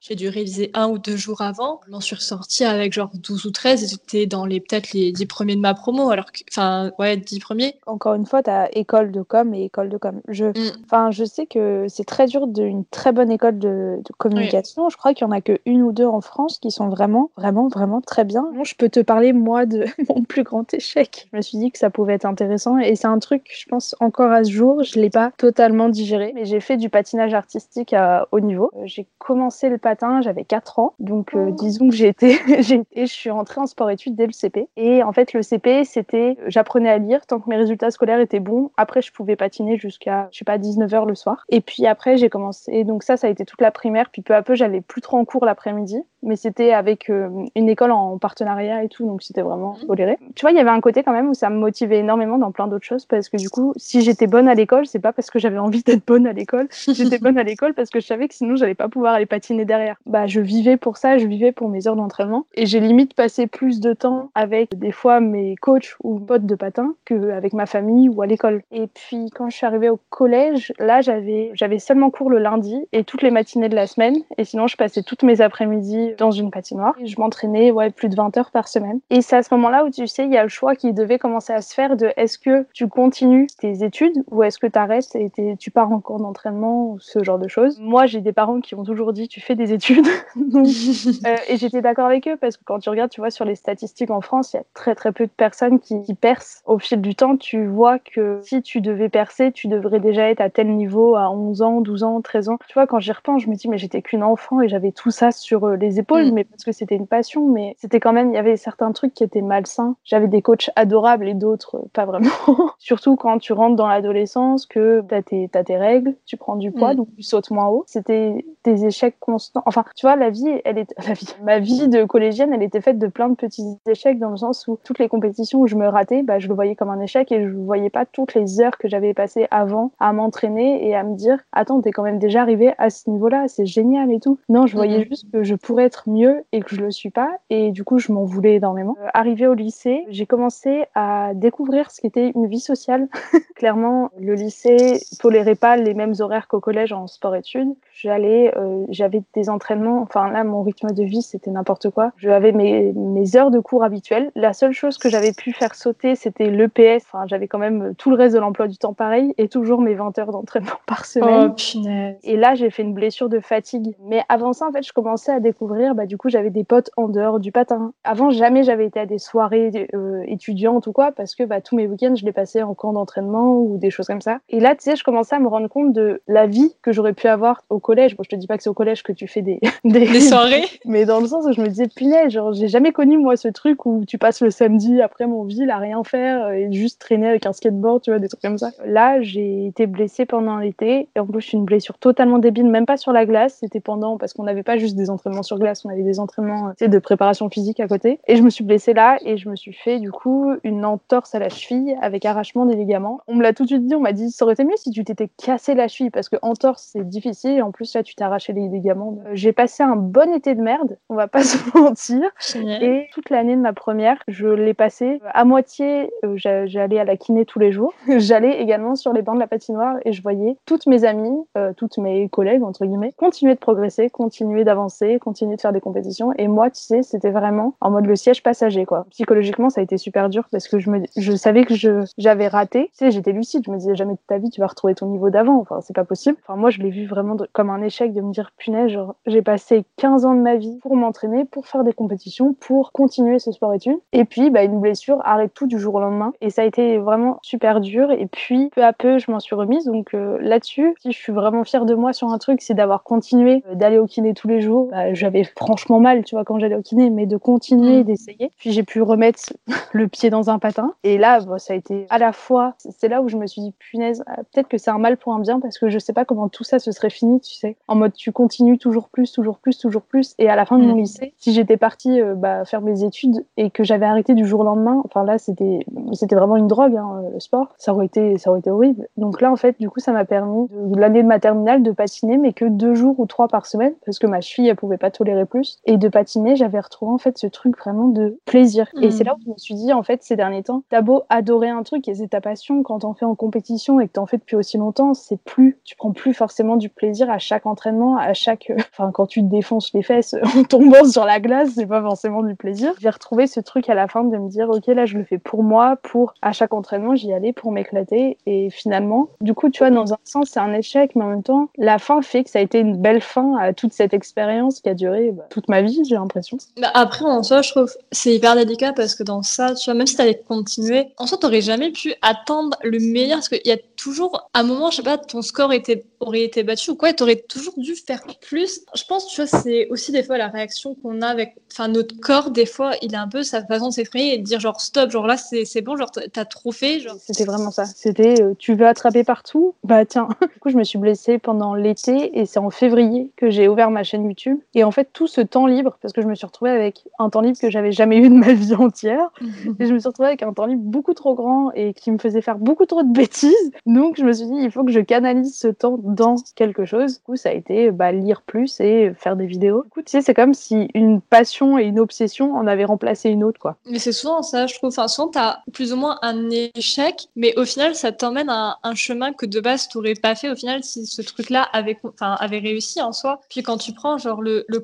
[0.00, 1.80] J'ai dû réviser un ou deux jours avant.
[1.86, 5.12] Je m'en suis ressortie avec genre 12 ou 13, et j'étais dans les, peut-être les
[5.12, 7.76] 10 premiers de ma promo, alors que, enfin, ouais, 10 premiers.
[7.86, 10.20] Encore une fois, tu as école de com et école de com.
[10.28, 10.82] Je, mm.
[10.84, 14.88] enfin, je sais que c'est très dur d'une très bonne école de, communication.
[14.88, 17.30] Je crois qu'il y en a que une ou deux en France qui sont vraiment,
[17.36, 18.46] vraiment, vraiment très bien.
[18.62, 21.28] je peux te parler, moi, de mon plus grand échec.
[21.32, 23.96] Je me suis dit que ça pouvait être intéressant et c'est un truc, je pense,
[24.00, 27.92] encore à ce jour, je l'ai pas totalement digéré, mais j'ai fait du patinage artistique
[27.92, 28.70] à haut niveau.
[28.76, 31.56] Euh, j'ai commencé le patin, j'avais 4 ans, donc euh, oh.
[31.58, 32.38] disons que j'ai été,
[32.92, 34.68] et je suis rentrée en sport-études dès le CP.
[34.76, 38.40] Et en fait, le CP, c'était, j'apprenais à lire tant que mes résultats scolaires étaient
[38.40, 38.70] bons.
[38.76, 41.44] Après, je pouvais patiner jusqu'à, je sais pas, 19h le soir.
[41.48, 42.84] Et puis après, j'ai commencé.
[42.84, 44.10] Donc ça, ça a été toute la primaire.
[44.10, 46.02] Puis peu à peu, j'allais plus trop en cours l'après-midi.
[46.22, 49.06] Mais c'était avec euh, une école en partenariat et tout.
[49.06, 49.86] Donc c'était vraiment mmh.
[49.86, 50.18] toléré.
[50.34, 52.52] Tu vois, il y avait un côté quand même où ça me motivait énormément dans
[52.52, 53.06] plein d'autres choses.
[53.06, 55.82] Parce que du coup, si j'étais bonne à l'école, c'est pas parce que j'avais envie
[55.82, 56.68] d'être bonne à l'école.
[56.70, 59.64] J'étais bonne à l'école parce que je savais que sinon, j'allais pas pouvoir aller patiner
[59.64, 59.96] derrière.
[60.06, 61.18] Bah, je vivais pour ça.
[61.18, 62.46] Je vivais pour mes heures d'entraînement.
[62.54, 66.54] Et j'ai limite passé plus de temps avec des fois mes coachs ou potes de
[66.54, 68.62] patin qu'avec ma famille ou à l'école.
[68.70, 72.76] Et puis quand je suis arrivée au collège, là, j'avais j'avais seulement cours le lundi
[72.92, 74.16] et toutes les matinées de la semaine.
[74.38, 76.94] Et sinon, je passais toutes mes après-midi dans une patinoire.
[77.00, 79.00] Et je m'entraînais ouais, plus de 20 heures par semaine.
[79.10, 81.18] Et c'est à ce moment-là où tu sais, il y a le choix qui devait
[81.18, 84.78] commencer à se faire de est-ce que tu continues tes études ou est-ce que tu
[84.78, 87.78] arrêtes et tu pars en cours d'entraînement ou ce genre de choses.
[87.80, 90.06] Moi, j'ai des parents qui ont toujours dit tu fais des études.
[91.24, 93.54] Euh, et j'étais d'accord avec eux parce que quand tu regardes, tu vois, sur les
[93.54, 96.62] statistiques en France, il y a très très peu de personnes qui, qui percent.
[96.66, 100.40] Au fil du temps, tu vois que si tu devais percer, tu devrais déjà être
[100.40, 102.58] à tel niveau à 11 ans, 12 ans, 13 ans.
[102.66, 105.10] Tu vois, quand j'y repense, je me dis, mais j'étais qu'une enfant et j'avais tout
[105.10, 106.34] ça sur euh, les épaules, mm.
[106.34, 109.14] mais parce que c'était une passion, mais c'était quand même, il y avait certains trucs
[109.14, 109.96] qui étaient malsains.
[110.04, 112.30] J'avais des coachs adorables et d'autres euh, pas vraiment.
[112.78, 116.72] Surtout quand tu rentres dans l'adolescence, que t'as tes, as tes règles, tu prends du
[116.72, 116.96] poids, mm.
[116.96, 117.84] donc tu sautes moins haut.
[117.86, 119.62] C'était des échecs constants.
[119.66, 122.80] Enfin, tu vois, la vie, elle est, la vie, ma vie de collégienne, elle était
[122.80, 125.76] faite de plein de petits échecs dans le sens où toutes les compétitions où je
[125.76, 128.60] me ratais, bah, je le voyais comme un échec et je voyais pas toutes les
[128.60, 132.18] heures que j'avais passées avant à m'entraîner et à me dire, attends, t'es quand même
[132.18, 134.38] déjà arrivé à ce niveau-là, c'est génial et tout.
[134.48, 137.30] Non, je voyais juste que je pourrais être mieux et que je le suis pas.
[137.50, 138.96] Et du coup, je m'en voulais énormément.
[139.00, 143.08] Euh, arrivé au lycée, j'ai commencé à découvrir ce qu'était une vie sociale.
[143.56, 147.74] Clairement, le lycée tolérait pas les mêmes horaires qu'au collège en sport-études.
[147.92, 150.00] J'allais, euh, j'avais des entraînements.
[150.00, 152.12] Enfin là, mon rythme de vie, c'était n'importe quoi.
[152.16, 154.30] J'avais mes, mes heures de cours habituelles.
[154.34, 157.04] La seule chose que j'avais pu faire sauter, c'était l'EPS.
[157.04, 159.94] Enfin, j'avais quand même tout le reste de l'emploi du temps pareil et toujours mes
[159.94, 161.52] 20 heures d'entraînement par semaine.
[161.54, 163.94] Oh, et là, j'ai fait une blessure de fatigue.
[164.04, 166.90] Mais avant ça, en fait, je commençais à découvrir, bah, du coup, j'avais des potes
[166.96, 167.92] en dehors du patin.
[168.04, 171.76] Avant, jamais j'avais été à des soirées euh, étudiantes ou quoi, parce que bah, tous
[171.76, 174.38] mes week-ends, je les passais en camp d'entraînement ou des choses comme ça.
[174.48, 177.12] Et là, tu sais, je commençais à me rendre compte de la vie que j'aurais
[177.12, 178.16] pu avoir au collège.
[178.16, 180.20] Bon, je te dis pas que c'est au collège que tu fais des, des...
[180.20, 183.36] soirées, mais dans le sens où je me disais, punaise, genre, j'ai jamais connu, moi,
[183.36, 187.00] ce truc où tu passes le samedi après mon ville à rien faire et juste
[187.00, 188.70] traîner avec un skateboard, tu vois, des trucs comme ça.
[188.84, 192.96] Là, j'ai été blessée pendant l'été et en plus, une blessure totalement débile, même pas
[192.96, 195.88] sur la glace, c'était pendant, parce qu'on n'avait pas juste des entraînements sur glace, on
[195.88, 198.20] avait des entraînements de préparation physique à côté.
[198.26, 201.34] Et je me suis blessée là et je me suis fait du coup une entorse
[201.34, 203.20] à la cheville avec arrachement des ligaments.
[203.26, 204.90] On me l'a tout de suite dit, on m'a dit ça aurait été mieux si
[204.90, 208.14] tu t'étais cassé la cheville parce que entorse c'est difficile et en plus là tu
[208.14, 209.18] t'es arraché les ligaments.
[209.26, 212.22] Euh, j'ai passé un bon été de merde, on va pas se mentir.
[212.56, 217.16] Et toute l'année de ma première, je l'ai passé à moitié, euh, j'allais à la
[217.16, 217.92] kiné tous les jours.
[218.18, 221.72] J'allais également sur les bancs de la patinoire et je voyais toutes mes amies, euh,
[221.76, 226.32] toutes mes collègues entre guillemets, continuer de progresser, continuer d'avancer, continuer de faire des compétitions.
[226.38, 229.06] Et moi, tu sais, c'était vraiment en mode le siège passager, quoi.
[229.10, 231.74] Psychologiquement, ça a été super dur parce que je me, je savais que
[232.18, 232.90] j'avais raté.
[232.92, 233.62] Tu sais, j'étais lucide.
[233.66, 235.58] Je me disais jamais de ta vie, tu vas retrouver ton niveau d'avant.
[235.58, 236.36] Enfin, c'est pas possible.
[236.42, 238.92] Enfin, moi, je l'ai vu vraiment comme un échec de me dire, punaise,
[239.26, 243.38] j'ai passé 15 ans de ma vie pour m'entraîner, pour faire des compétitions, pour continuer
[243.38, 243.98] ce sport études.
[244.12, 246.32] Et puis, bah, une blessure arrête tout du jour au lendemain.
[246.40, 248.10] Et ça a été vraiment super dur.
[248.10, 249.84] Et puis, peu à peu, je m'en suis remise.
[249.84, 253.02] Donc, euh, là-dessus, si je suis vraiment fière de moi sur un truc, c'est d'avoir
[253.02, 254.88] continué euh, d'aller au kiné tous les jours.
[254.90, 258.04] Bah, j'avais franchement mal, tu vois, quand j'allais au kiné, mais de continuer, mm.
[258.04, 258.50] d'essayer.
[258.58, 259.52] Puis j'ai pu remettre
[259.92, 260.94] le pied dans un patin.
[261.04, 263.62] Et là, bah, ça a été à la fois, c'est là où je me suis
[263.62, 266.12] dit, punaise, euh, peut-être que c'est un mal pour un bien parce que je sais
[266.12, 267.76] pas comment tout ça se serait fini, tu sais.
[267.88, 270.34] En mode, tu continues toujours plus, toujours plus, toujours plus.
[270.38, 270.98] Et à la fin de mon mm.
[270.98, 274.60] lycée, si j'étais partie euh, bah, faire mes études et que j'avais arrêté du jour
[274.60, 275.80] au lendemain, enfin là, c'était,
[276.12, 277.74] c'était vraiment une drogue, hein, le sport.
[277.78, 279.08] Ça aurait été, ça aurait été horrible.
[279.16, 281.90] Donc là, en fait, du coup, ça m'a permis de, l'année de ma terminale de
[281.92, 284.98] patiner, mais que deux jours ou trois par semaine parce que ma cheville, elle pouvait
[284.98, 285.80] pas tolérer plus.
[285.84, 288.88] Et de patiner, j'avais retrouvé en fait ce truc vraiment de plaisir.
[289.00, 289.26] Et c'est mm.
[289.26, 291.82] là où je me suis dit, en fait, ces derniers temps, t'as beau adorer un
[291.82, 294.56] truc et c'est ta passion, quand t'en fais en compétition et que t'en fais depuis
[294.56, 298.72] aussi longtemps, c'est plus, tu prends plus forcément du plaisir à chaque entraînement, à chaque,
[298.92, 302.42] enfin, quand tu te défonces les fesses en tombant sur la glace, c'est pas forcément
[302.42, 302.94] du plaisir.
[303.00, 305.38] J'ai retrouvé ce truc à la fin de me dire, ok, là, je le fais
[305.38, 308.38] pour moi, pour, à chaque entraînement, j'y allais pour m'éclater.
[308.46, 311.42] Et finalement, du coup, tu vois, dans un sens, c'est un échec, mais en même
[311.42, 314.80] temps, la fin fait que ça a été une belle fin à toute cette expérience
[314.80, 316.58] qui a duré bah, toute ma vie, j'ai l'impression.
[316.80, 319.94] Bah après, en soi, je trouve c'est hyper délicat parce que dans ça, tu vois,
[319.94, 323.72] même si t'allais continuer, en soi, t'aurais jamais pu attendre le meilleur parce qu'il y
[323.72, 327.12] a toujours, un moment, je sais pas, ton score était, aurait été battu ou quoi,
[327.12, 328.80] t'aurais toujours dû faire plus.
[328.94, 332.18] Je pense, tu vois, c'est aussi des fois la réaction qu'on a avec, enfin, notre
[332.20, 334.80] corps, des fois, il a un peu sa façon de s'exprimer et de dire genre
[334.80, 337.00] stop, genre là, c'est bon, genre t'as trop fait.
[337.00, 337.16] Genre...
[337.18, 337.84] C'était vraiment ça.
[337.84, 339.74] C'était, euh, tu veux attraper partout?
[339.84, 340.28] Bah tiens.
[340.52, 343.90] du coup, je me suis blessée pendant l'été et c'est en février que j'ai ouvert
[343.90, 344.58] ma chaîne YouTube.
[344.74, 347.30] Et en fait, tout ce temps libre, parce que je me suis retrouvée avec un
[347.30, 349.30] temps libre que j'avais jamais eu de ma vie entière,
[349.78, 352.18] et je me suis retrouvée avec un temps libre beaucoup trop grand et qui me
[352.18, 353.72] faisait faire beaucoup trop de bêtises.
[353.86, 357.18] Donc, je me suis dit, il faut que je canalise ce temps dans quelque chose.
[357.18, 359.82] Du coup, ça a été bah, lire plus et faire des vidéos.
[359.84, 363.28] Du coup, tu sais, c'est comme si une passion et une obsession en avaient remplacé
[363.30, 363.76] une autre, quoi.
[363.86, 364.88] Mais c'est souvent ça, je trouve.
[364.88, 368.94] Enfin, souvent, t'as plus ou moins un échec, mais au final, ça t'emmène à un
[368.94, 372.58] chemin que de base, t'aurais pas fait au final si ce truc-là avait, enfin, avait
[372.58, 373.40] réussi en soi.
[373.48, 374.80] Puis quand tu prends, genre, le, le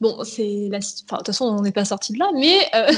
[0.00, 2.92] bon, c'est la, enfin, de toute façon, on n'est pas sorti de là, mais, euh,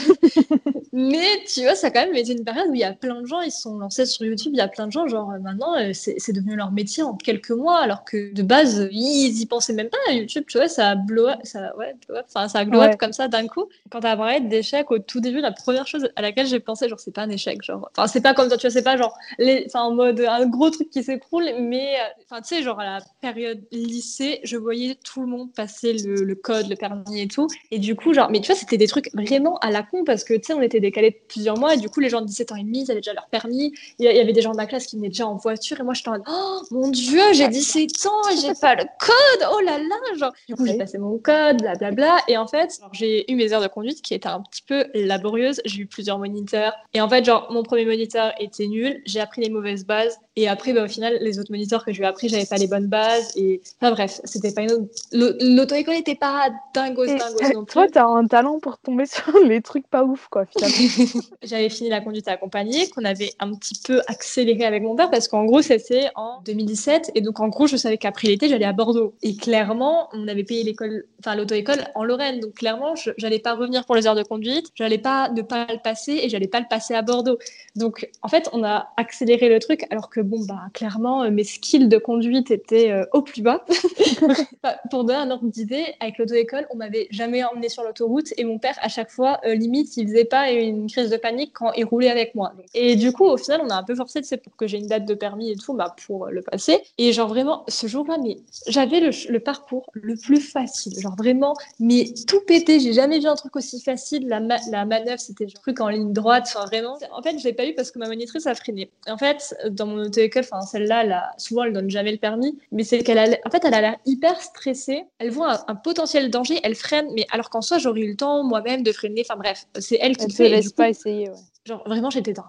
[0.92, 3.22] mais tu vois, ça a quand même été une période où il y a plein
[3.22, 5.74] de gens, ils sont lancés sur YouTube, il y a plein de gens, genre, maintenant,
[5.76, 9.72] euh, c'est devenu leur métier en quelques mois, alors que de base, ils y pensaient
[9.72, 11.94] même pas à YouTube, tu vois, ça a blow up, ça, ouais,
[12.26, 13.66] enfin, ça a glow up comme ça d'un coup.
[13.90, 17.00] Quand t'as parlé d'échec au tout début, la première chose à laquelle j'ai pensé, genre,
[17.00, 19.16] c'est pas un échec, genre, enfin, c'est pas comme ça, tu vois, c'est pas genre,
[19.38, 22.78] les, enfin, en mode un gros truc qui s'écroule, mais, euh, enfin, tu sais, genre,
[22.80, 27.22] à la période lycée, je voyais tout le monde passer le, le code, le permis
[27.22, 29.82] et tout, et du coup, genre, mais tu vois, c'était des trucs vraiment à la
[29.82, 31.74] con parce que, tu sais, on était décalé de plusieurs mois.
[31.74, 33.72] Et du coup, les gens de 17 ans et demi, ils avaient déjà leur permis.
[33.98, 35.80] Il y avait des gens de ma classe qui venaient déjà en voiture.
[35.80, 38.84] Et moi, j'étais en mode, oh mon Dieu, j'ai 17 ans et j'ai pas le
[39.00, 39.48] code.
[39.52, 40.16] Oh là là.
[40.16, 42.18] Genre, du coup, j'ai passé mon code, blablabla.
[42.28, 45.60] Et en fait, j'ai eu mes heures de conduite qui étaient un petit peu laborieuses.
[45.64, 46.74] J'ai eu plusieurs moniteurs.
[46.92, 49.00] Et en fait, genre, mon premier moniteur était nul.
[49.06, 50.18] J'ai appris les mauvaises bases.
[50.36, 52.88] Et après, bah, au final, les autres moniteurs que j'ai appris, j'avais pas les bonnes
[52.88, 53.32] bases.
[53.36, 57.72] Et enfin, bref, c'était pas une L'auto-école n'était pas dingos, dingos non plus.
[57.72, 60.71] Toi, t'as un talent pour tomber sur les trucs pas ouf, quoi, finalement.
[61.42, 65.28] j'avais fini la conduite accompagnée, qu'on avait un petit peu accéléré avec mon père, parce
[65.28, 67.12] qu'en gros, c'était en 2017.
[67.14, 69.14] Et donc, en gros, je savais qu'après l'été, j'allais à Bordeaux.
[69.22, 72.40] Et clairement, on avait payé l'école, enfin, l'auto-école en Lorraine.
[72.40, 74.68] Donc, clairement, j'allais pas revenir pour les heures de conduite.
[74.74, 77.38] J'allais pas ne pas le passer et j'allais pas le passer à Bordeaux.
[77.76, 81.44] Donc, en fait, on a accéléré le truc, alors que bon, bah, clairement, euh, mes
[81.44, 83.64] skills de conduite étaient euh, au plus bas.
[84.90, 88.58] Pour donner un ordre d'idée, avec l'auto-école, on m'avait jamais emmené sur l'autoroute et mon
[88.58, 91.84] père, à chaque fois, euh, limite, il faisait pas une crise de panique quand il
[91.84, 92.52] roulait avec moi.
[92.74, 94.86] Et du coup, au final, on a un peu forcé, c'est pour que j'ai une
[94.86, 96.80] date de permis et tout, bah, pour le passer.
[96.98, 100.98] Et genre vraiment, ce jour-là, mais j'avais le, parcours le plus facile.
[100.98, 102.80] Genre vraiment, mais tout pété.
[102.80, 104.28] J'ai jamais vu un truc aussi facile.
[104.28, 106.44] La, la manœuvre, c'était un truc en ligne droite.
[106.54, 106.98] Enfin, vraiment.
[107.12, 108.90] En fait, je l'ai pas eu parce que ma monitrice a freiné.
[109.08, 113.02] En fait, dans mon auto-école, enfin celle-là, souvent elle donne jamais le permis, mais c'est
[113.02, 115.04] qu'elle a, en fait, elle a l'air hyper stressée.
[115.18, 118.44] Elle voit un, potentiel danger, elle freine, mais alors qu'en soi, j'aurais eu le temps
[118.44, 119.24] moi-même de freiner.
[119.28, 120.51] Enfin bref, c'est elle qui elle fait.
[120.52, 121.30] Laisse pas essayer.
[121.30, 121.36] Ouais.
[121.64, 122.44] Genre vraiment, j'étais dans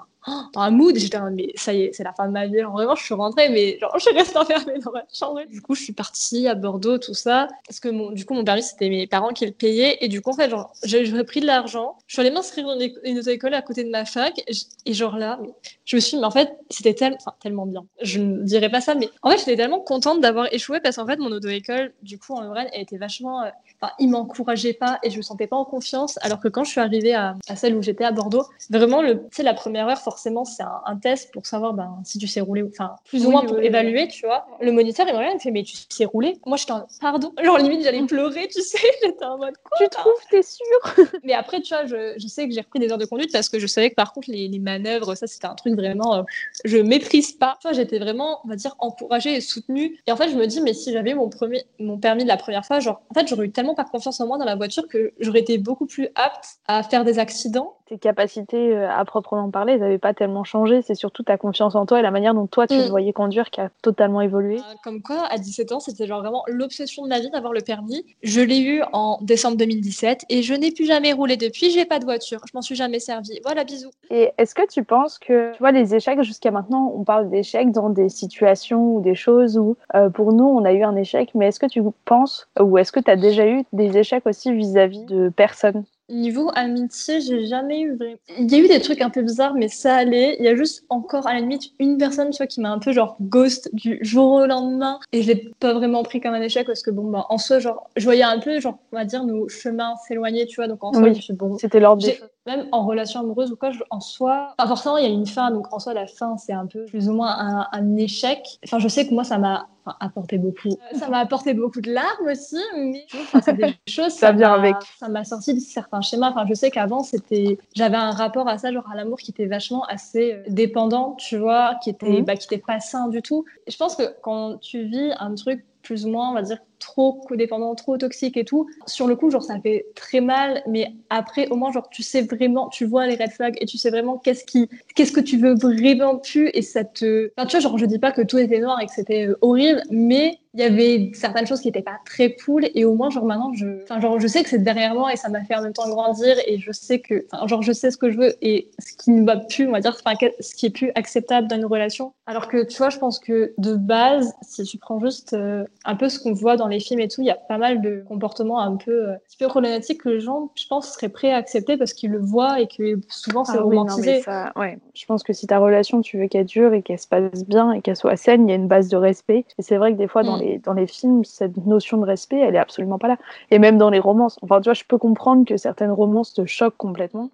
[0.54, 2.62] dans un mood, j'étais mais ça y est, c'est la fin de ma vie.
[2.62, 5.42] vraiment, je suis rentrée, mais genre, je suis restée enfermée dans ma chambre.
[5.50, 7.48] Du coup, je suis partie à Bordeaux, tout ça.
[7.68, 9.98] Parce que mon, du coup, mon permis, c'était mes parents qui le payaient.
[10.02, 11.98] Et du coup, en fait, genre, j'aurais pris de l'argent.
[12.08, 14.42] Je suis allée m'inscrire dans une auto-école à côté de ma fac.
[14.86, 15.40] Et genre là,
[15.86, 17.86] je me suis dit, mais en fait, c'était enfin, tellement bien.
[18.02, 21.06] Je ne dirais pas ça, mais en fait, j'étais tellement contente d'avoir échoué parce qu'en
[21.06, 23.50] fait, mon auto-école, du coup, en Lorraine, elle était vachement, euh,
[23.82, 26.18] enfin, il m'encourageait pas et je me sentais pas en confiance.
[26.22, 29.54] Alors que quand je suis arrivée à, celle où j'étais à Bordeaux, vraiment, le, la
[29.54, 33.26] première heure, forcément, c'est un, test pour savoir ben, si tu sais rouler, enfin, plus
[33.26, 34.46] ou moins pour évaluer, tu vois.
[34.62, 36.40] Le moniteur, il me regarde, il me fait, mais tu sais rouler?
[36.46, 37.34] Moi, j'étais en pardon?
[37.44, 38.78] Genre, limite, j'allais pleurer, tu sais.
[39.04, 39.78] J'étais en mode, quoi?
[39.80, 40.66] Tu trouves, t'es sûr
[41.24, 43.50] Mais après, tu vois, je, je sais que j'ai repris des heures de conduite parce
[43.50, 46.24] que je savais que par contre, les, les manœuvres, ça, c'était un truc vraiment, euh,
[46.64, 47.58] je méprise pas.
[47.60, 50.00] Tu vois, j'étais vraiment, on va dire, encouragée et soutenue.
[50.06, 52.38] Et en fait, je me dis, mais si j'avais mon, premier, mon permis de la
[52.38, 54.88] première fois, genre, en fait, j'aurais eu tellement pas confiance en moi dans la voiture
[54.88, 59.50] que j'aurais été beaucoup plus apte à faire des accidents tes capacités euh, à proprement
[59.50, 60.82] parler, elles n'avaient pas tellement changé.
[60.82, 62.84] C'est surtout ta confiance en toi et la manière dont toi tu mm.
[62.84, 64.58] te voyais conduire qui a totalement évolué.
[64.58, 67.62] Euh, comme quoi, à 17 ans, c'était genre vraiment l'obsession de ma vie d'avoir le
[67.62, 68.06] permis.
[68.22, 71.72] Je l'ai eu en décembre 2017 et je n'ai plus jamais roulé depuis.
[71.72, 72.40] J'ai pas de voiture.
[72.48, 73.40] Je m'en suis jamais servi.
[73.44, 73.92] Voilà, bisous.
[74.10, 77.72] Et est-ce que tu penses que, tu vois, les échecs jusqu'à maintenant, on parle d'échecs
[77.72, 81.32] dans des situations ou des choses où, euh, pour nous, on a eu un échec,
[81.36, 84.54] mais est-ce que tu penses ou est-ce que tu as déjà eu des échecs aussi
[84.54, 85.84] vis-à-vis -vis de personnes?
[86.14, 88.16] Niveau amitié, j'ai jamais eu vraiment.
[88.38, 90.36] Il y a eu des trucs un peu bizarres, mais ça allait.
[90.40, 92.80] Il y a juste encore, à la limite, une personne, tu vois, qui m'a un
[92.80, 95.00] peu genre ghost du jour au lendemain.
[95.12, 97.60] Et je l'ai pas vraiment pris comme un échec parce que, bon, bah, en soi,
[97.60, 100.68] genre, je voyais un peu, genre, on va dire, nos chemins s'éloigner, tu vois.
[100.68, 101.58] Donc, en soi, je suis bon.
[101.58, 105.08] C'était l'ordre des Même en relation amoureuse ou quoi, en soi, enfin, forcément, il y
[105.08, 105.52] a une fin.
[105.52, 108.60] Donc, en soi, la fin, c'est un peu plus ou moins un, un échec.
[108.66, 109.68] Enfin, je sais que moi, ça m'a
[110.00, 110.78] apporté beaucoup.
[110.94, 113.06] Ça m'a apporté beaucoup de larmes aussi, mais
[113.44, 114.14] c'est des choses.
[114.14, 114.76] ça, vient avec.
[114.98, 116.32] Ça m'a sorti de certains schémas.
[116.32, 119.46] Enfin, je sais qu'avant, c'était, j'avais un rapport à ça, genre à l'amour qui était
[119.46, 122.26] vachement assez euh, dépendant, tu vois, qui était, mhm.
[122.26, 123.46] bah, qui était pas sain du tout.
[123.68, 127.14] je pense que quand tu vis un truc plus ou moins, on va dire, trop
[127.14, 128.70] codépendant, trop toxique et tout.
[128.86, 132.22] Sur le coup, genre, ça fait très mal, mais après, au moins, genre, tu sais
[132.22, 135.38] vraiment, tu vois les red flags et tu sais vraiment qu'est-ce qui, qu'est-ce que tu
[135.38, 138.38] veux vraiment plus et ça te, enfin, tu vois, genre, je dis pas que tout
[138.38, 141.82] était noir et que c'était euh, horrible, mais il y avait certaines choses qui n'étaient
[141.82, 144.60] pas très cool et au moins genre maintenant je enfin genre je sais que c'est
[144.60, 147.48] derrière moi et ça m'a fait en même temps grandir et je sais que enfin
[147.48, 149.80] genre je sais ce que je veux et ce qui ne va plus on va
[149.80, 153.00] dire enfin ce qui est plus acceptable dans une relation alors que tu vois je
[153.00, 156.68] pense que de base si tu prends juste euh, un peu ce qu'on voit dans
[156.68, 159.18] les films et tout il y a pas mal de comportements un peu euh, un
[159.28, 162.20] petit peu problématiques que les gens je pense seraient prêts à accepter parce qu'ils le
[162.20, 166.02] voient et que souvent c'est ah romantisé ça, ouais je pense que si ta relation
[166.02, 168.54] tu veux qu'elle dure et qu'elle se passe bien et qu'elle soit saine il y
[168.54, 170.88] a une base de respect et c'est vrai que des fois dans mm dans les
[170.88, 173.18] films, cette notion de respect, elle est absolument pas là.
[173.52, 174.38] Et même dans les romances.
[174.42, 177.30] Enfin, tu vois, je peux comprendre que certaines romances te choquent complètement.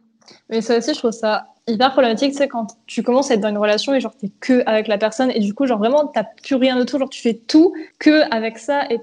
[0.49, 3.49] Mais ça aussi, je trouve ça hyper problématique, c'est quand tu commences à être dans
[3.49, 6.23] une relation et genre t'es que avec la personne et du coup, genre vraiment, t'as
[6.23, 8.99] plus rien autour, genre tu fais tout que avec ça et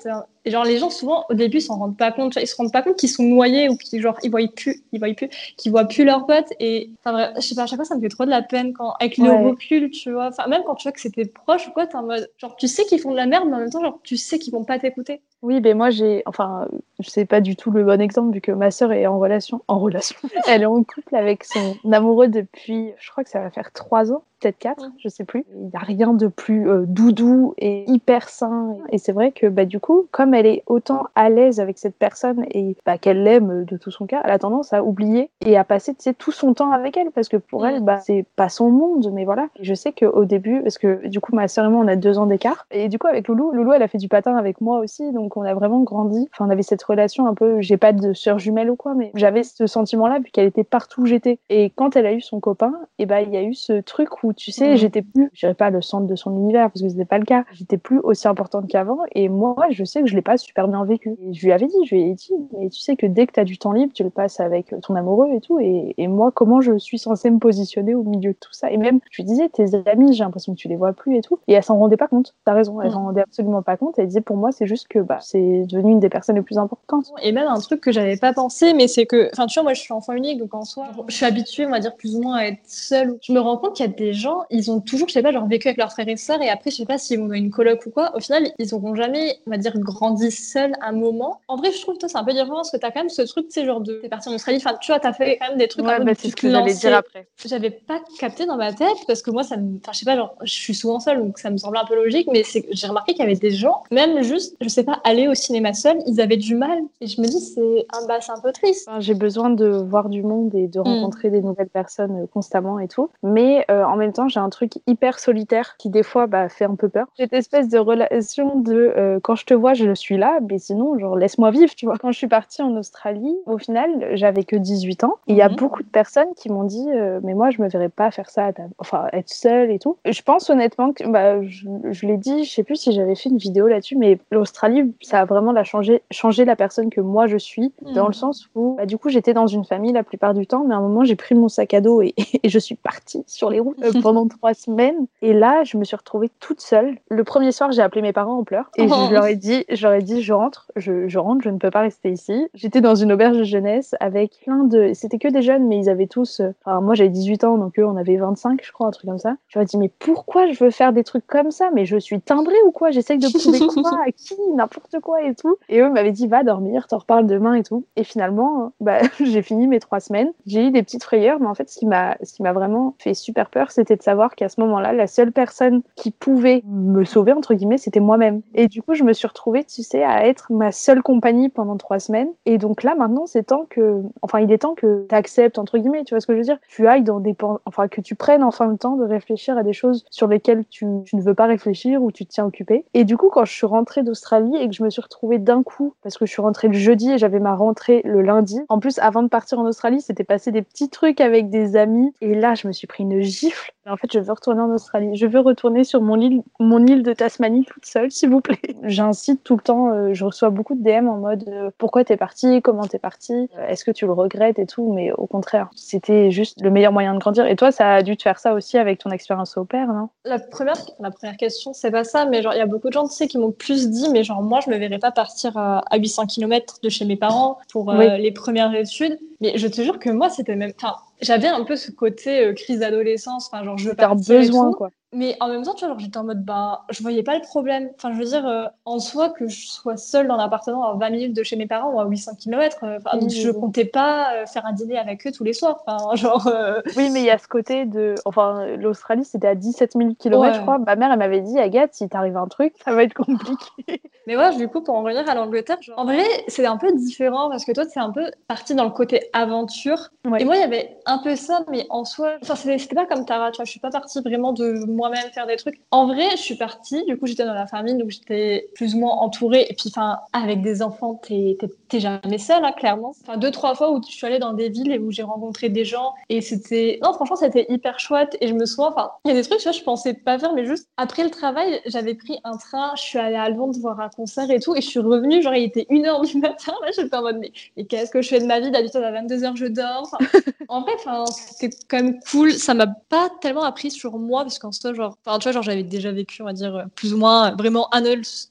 [0.47, 2.37] et genre, les gens, souvent, au début, ils s'en rendent pas compte.
[2.41, 5.01] Ils se rendent pas compte qu'ils sont noyés ou qu'ils, genre, ils voient plus, ils
[5.01, 6.53] voient plus, qu'ils voient plus leurs potes.
[6.61, 8.73] Et, enfin, je sais pas, à chaque fois, ça me fait trop de la peine
[8.73, 10.29] quand, avec le recul, tu vois.
[10.29, 12.69] Enfin, même quand tu vois que c'était proche ou quoi, t'es en mode, genre, tu
[12.69, 14.63] sais qu'ils font de la merde, mais en même temps, genre, tu sais qu'ils vont
[14.63, 15.21] pas t'écouter.
[15.43, 16.69] Oui, mais moi, j'ai, enfin,
[17.01, 19.63] je sais pas du tout le bon exemple vu que ma sœur est en relation,
[19.67, 20.17] en relation.
[20.47, 24.13] Elle est en couple avec son amoureux depuis, je crois que ça va faire trois
[24.13, 25.45] ans peut-être 4, je sais plus.
[25.55, 28.77] Il n'y a rien de plus euh, doudou et hyper sain.
[28.91, 31.97] Et c'est vrai que bah, du coup, comme elle est autant à l'aise avec cette
[31.97, 35.57] personne et bah, qu'elle l'aime de tout son cœur, elle a tendance à oublier et
[35.57, 38.71] à passer tout son temps avec elle parce que pour elle, bah, c'est pas son
[38.71, 39.11] monde.
[39.13, 41.89] Mais voilà, je sais qu'au début, parce que du coup, ma sœur et moi, on
[41.89, 42.67] a deux ans d'écart.
[42.71, 45.13] Et du coup, avec Loulou, Loulou, elle a fait du patin avec moi aussi.
[45.13, 46.29] Donc on a vraiment grandi.
[46.33, 49.11] Enfin, on avait cette relation un peu, j'ai pas de sœur jumelle ou quoi, mais
[49.15, 51.39] j'avais ce sentiment-là vu qu'elle était partout où j'étais.
[51.49, 54.23] Et quand elle a eu son copain, et bah, il y a eu ce truc
[54.23, 54.77] où tu sais, mm.
[54.77, 57.25] j'étais plus, je dirais pas le centre de son univers parce que c'était pas le
[57.25, 57.45] cas.
[57.53, 60.85] J'étais plus aussi importante qu'avant et moi, je sais que je l'ai pas super bien
[60.85, 61.17] vécu.
[61.23, 63.33] Et je lui avais dit, je lui ai dit, mais tu sais que dès que
[63.33, 65.59] tu as du temps libre, tu le passes avec ton amoureux et tout.
[65.61, 68.71] Et, et, moi, comment je suis censée me positionner au milieu de tout ça?
[68.71, 71.21] Et même, je lui disais, tes amis, j'ai l'impression que tu les vois plus et
[71.21, 71.39] tout.
[71.49, 72.35] Et elle s'en rendait pas compte.
[72.45, 73.99] T'as raison, elle s'en rendait absolument pas compte.
[73.99, 76.59] Elle disait, pour moi, c'est juste que bah, c'est devenu une des personnes les plus
[76.59, 77.13] importantes.
[77.23, 79.75] Et même un truc que j'avais pas pensé, mais c'est que, enfin, tu vois, moi,
[79.75, 82.23] je suis enfant unique, donc en soi, je suis habituée, on va dire, plus ou
[82.23, 83.19] moins à être seule.
[83.23, 85.33] Je me rends compte qu'il y a des gens, ils ont toujours, je sais pas,
[85.33, 87.35] genre vécu avec leurs frères et sœurs et après, je sais pas s'ils vont dans
[87.35, 88.17] une coloc ou quoi.
[88.17, 91.41] Au final, ils auront jamais, on va dire, grandi seuls un moment.
[91.49, 93.23] En vrai, je trouve que c'est un peu différent parce que t'as quand même ce
[93.23, 94.59] truc, tu sais, genre de, t'es parti en Australie.
[94.59, 96.51] Enfin, tu vois, t'as fait quand même des trucs ouais, un bah, c'est ce que
[96.51, 97.27] j'allais dire après.
[97.45, 100.17] J'avais pas capté dans ma tête parce que moi, ça me, enfin, je sais pas,
[100.17, 103.13] genre, je suis souvent seule donc ça me semblait un peu logique, mais j'ai remarqué
[103.13, 106.21] qu'il y avait des gens, même juste, je sais pas, aller au cinéma seul, ils
[106.21, 106.79] avaient du mal.
[107.01, 108.89] Et je me dis, c'est un, bah, un peu triste.
[108.99, 110.83] j'ai besoin de voir du monde et de mm.
[110.83, 113.11] rencontrer des nouvelles personnes euh, constamment et tout.
[113.23, 116.65] Mais euh, en même temps, j'ai un truc hyper solitaire qui des fois bah, fait
[116.65, 117.07] un peu peur.
[117.17, 120.99] Cette espèce de relation de euh, quand je te vois, je suis là, mais sinon,
[120.99, 121.97] genre laisse-moi vivre, tu vois.
[121.99, 125.15] Quand je suis partie en Australie, au final, j'avais que 18 ans.
[125.27, 125.57] Il y a mhm.
[125.57, 128.51] beaucoup de personnes qui m'ont dit, euh, mais moi, je me verrais pas faire ça,
[128.79, 129.97] enfin être seule et tout.
[130.05, 133.39] Je pense honnêtement que, bah, je, l'ai dit, je sais plus si j'avais fait une
[133.39, 137.37] vidéo là-dessus, mais l'Australie, ça a vraiment la changé, changé la personne que moi je
[137.37, 138.13] suis, dans le mhm.
[138.13, 140.79] sens où, bah, du coup, j'étais dans une famille la plupart du temps, mais à
[140.79, 142.06] un moment, j'ai pris mon sac à dos et,
[142.43, 145.07] et je suis partie sur les routes pendant trois semaines.
[145.23, 146.97] Et là, je me suis retrouvée toute seule.
[147.09, 149.11] Le premier soir, j'ai appelé mes parents en pleurs et je oh.
[149.11, 152.11] leur ai dit, j'aurais dit, je rentre, je, je, rentre, je ne peux pas rester
[152.11, 152.49] ici.
[152.55, 155.89] J'étais dans une auberge de jeunesse avec plein de, c'était que des jeunes, mais ils
[155.89, 158.87] avaient tous, euh, enfin, moi j'avais 18 ans, donc eux on avait 25, je crois,
[158.87, 159.37] un truc comme ça.
[159.49, 161.71] Je leur ai dit, mais pourquoi je veux faire des trucs comme ça?
[161.75, 162.91] Mais je suis timbrée ou quoi?
[162.91, 164.37] J'essaye de prouver quoi à qui?
[164.55, 165.57] N'importe quoi et tout.
[165.69, 167.85] Et eux m'avaient dit, va dormir, t'en reparles demain et tout.
[167.97, 170.33] Et finalement, bah, j'ai fini mes trois semaines.
[170.47, 172.95] J'ai eu des petites frayeurs, mais en fait, ce qui m'a, ce qui m'a vraiment
[172.99, 177.05] fait super peur, c'était de savoir qu'à ce moment-là, la seule personne qui pouvait me
[177.05, 178.43] sauver, entre guillemets, c'était moi-même.
[178.55, 181.77] Et du coup, je me suis retrouvée, tu sais, à être ma seule compagnie pendant
[181.77, 182.29] trois semaines.
[182.45, 185.79] Et donc là, maintenant, c'est temps que, enfin, il est temps que tu acceptes, entre
[185.79, 186.59] guillemets, tu vois ce que je veux dire?
[186.69, 189.73] Tu ailles dans des, enfin, que tu prennes enfin le temps de réfléchir à des
[189.73, 192.85] choses sur lesquelles tu, tu ne veux pas réfléchir ou tu te tiens occupé.
[192.95, 195.63] Et du coup, quand je suis rentrée d'Australie et que je me suis retrouvée d'un
[195.63, 198.61] coup, parce que je suis rentrée le jeudi et j'avais ma rentrée le lundi.
[198.69, 201.86] En plus, avant de partir en Australie, c'était passé des petits trucs avec des amis.
[202.21, 203.73] Et là, je me suis pris une gifle.
[203.89, 205.15] En fait, je veux retourner en Australie.
[205.15, 208.59] Je veux retourner sur mon île, mon île de Tasmanie toute seule, s'il vous plaît.
[208.83, 212.17] J'incite tout le temps, euh, je reçois beaucoup de DM en mode euh, pourquoi t'es
[212.17, 215.71] parti, comment t'es parti, euh, est-ce que tu le regrettes et tout, mais au contraire,
[215.77, 217.47] c'était juste le meilleur moyen de grandir.
[217.47, 220.09] Et toi, ça a dû te faire ça aussi avec ton expérience au père, non?
[220.25, 222.93] La première, la première question, c'est pas ça, mais genre, il y a beaucoup de
[222.93, 225.57] gens, tu sais, qui m'ont plus dit, mais genre, moi, je me verrais pas partir
[225.57, 229.19] à, 800 km de chez mes parents pour les premières études.
[229.41, 230.73] Mais je te jure que moi, c'était même.
[230.81, 233.51] Enfin, j'avais un peu ce côté crise d'adolescence.
[233.53, 234.37] Enfin, genre, je veux partir.
[234.39, 234.91] besoin, quoi.
[235.13, 237.91] Mais en même temps, tu vois, j'étais en mode, bah, je voyais pas le problème.
[237.97, 241.11] Enfin, je veux dire, euh, en soi, que je sois seule dans l'appartement à 20
[241.11, 244.67] minutes de chez mes parents ou à 800 km, euh, je comptais pas euh, faire
[244.67, 245.83] un dîner avec eux tous les soirs.
[245.87, 246.51] Enfin, genre.
[246.97, 248.17] Oui, mais il y a ce côté de.
[248.25, 250.79] Enfin, l'Australie, c'était à 17 000 km, je crois.
[250.79, 254.03] Ma mère, elle m'avait dit, Agathe, si t'arrive un truc, ça va être compliqué.
[254.27, 257.49] mais ouais, du coup, pour en revenir à l'Angleterre, en vrai, c'est un peu différent
[257.49, 260.11] parce que toi, c'est un peu parti dans le côté aventure.
[260.39, 263.25] Et moi, il y avait un peu ça, mais en soi, enfin, c'était pas comme
[263.25, 265.81] Tara, tu vois, je suis pas partie vraiment de moi moi-même faire des trucs.
[265.91, 269.01] En vrai, je suis partie, du coup, j'étais dans la famille, donc j'étais plus ou
[269.01, 269.67] moins entourée.
[269.69, 271.57] Et puis, enfin, avec des enfants, t'es
[271.93, 273.15] jamais seule, hein, clairement.
[273.23, 275.69] Enfin, deux, trois fois où je suis allée dans des villes et où j'ai rencontré
[275.69, 278.37] des gens et c'était, non, franchement, c'était hyper chouette.
[278.41, 280.39] Et je me souviens, enfin, il y a des trucs, tu vois, je pensais pas
[280.39, 283.79] faire, mais juste après le travail, j'avais pris un train, je suis allée à Londres
[283.81, 286.39] voir un concert et tout, et je suis revenue, genre, il était une heure du
[286.41, 288.71] matin, là, j'étais en mode, mais, qu'est-ce que je fais de ma vie?
[288.71, 290.17] D'habitude, à 22h, je dors.
[290.69, 292.53] en vrai, enfin, c'était quand même cool.
[292.53, 295.83] Ça m'a pas tellement appris sur moi, parce qu'en genre, enfin, tu vois, genre, j'avais
[295.83, 298.03] déjà vécu, on va dire, plus ou moins, vraiment un,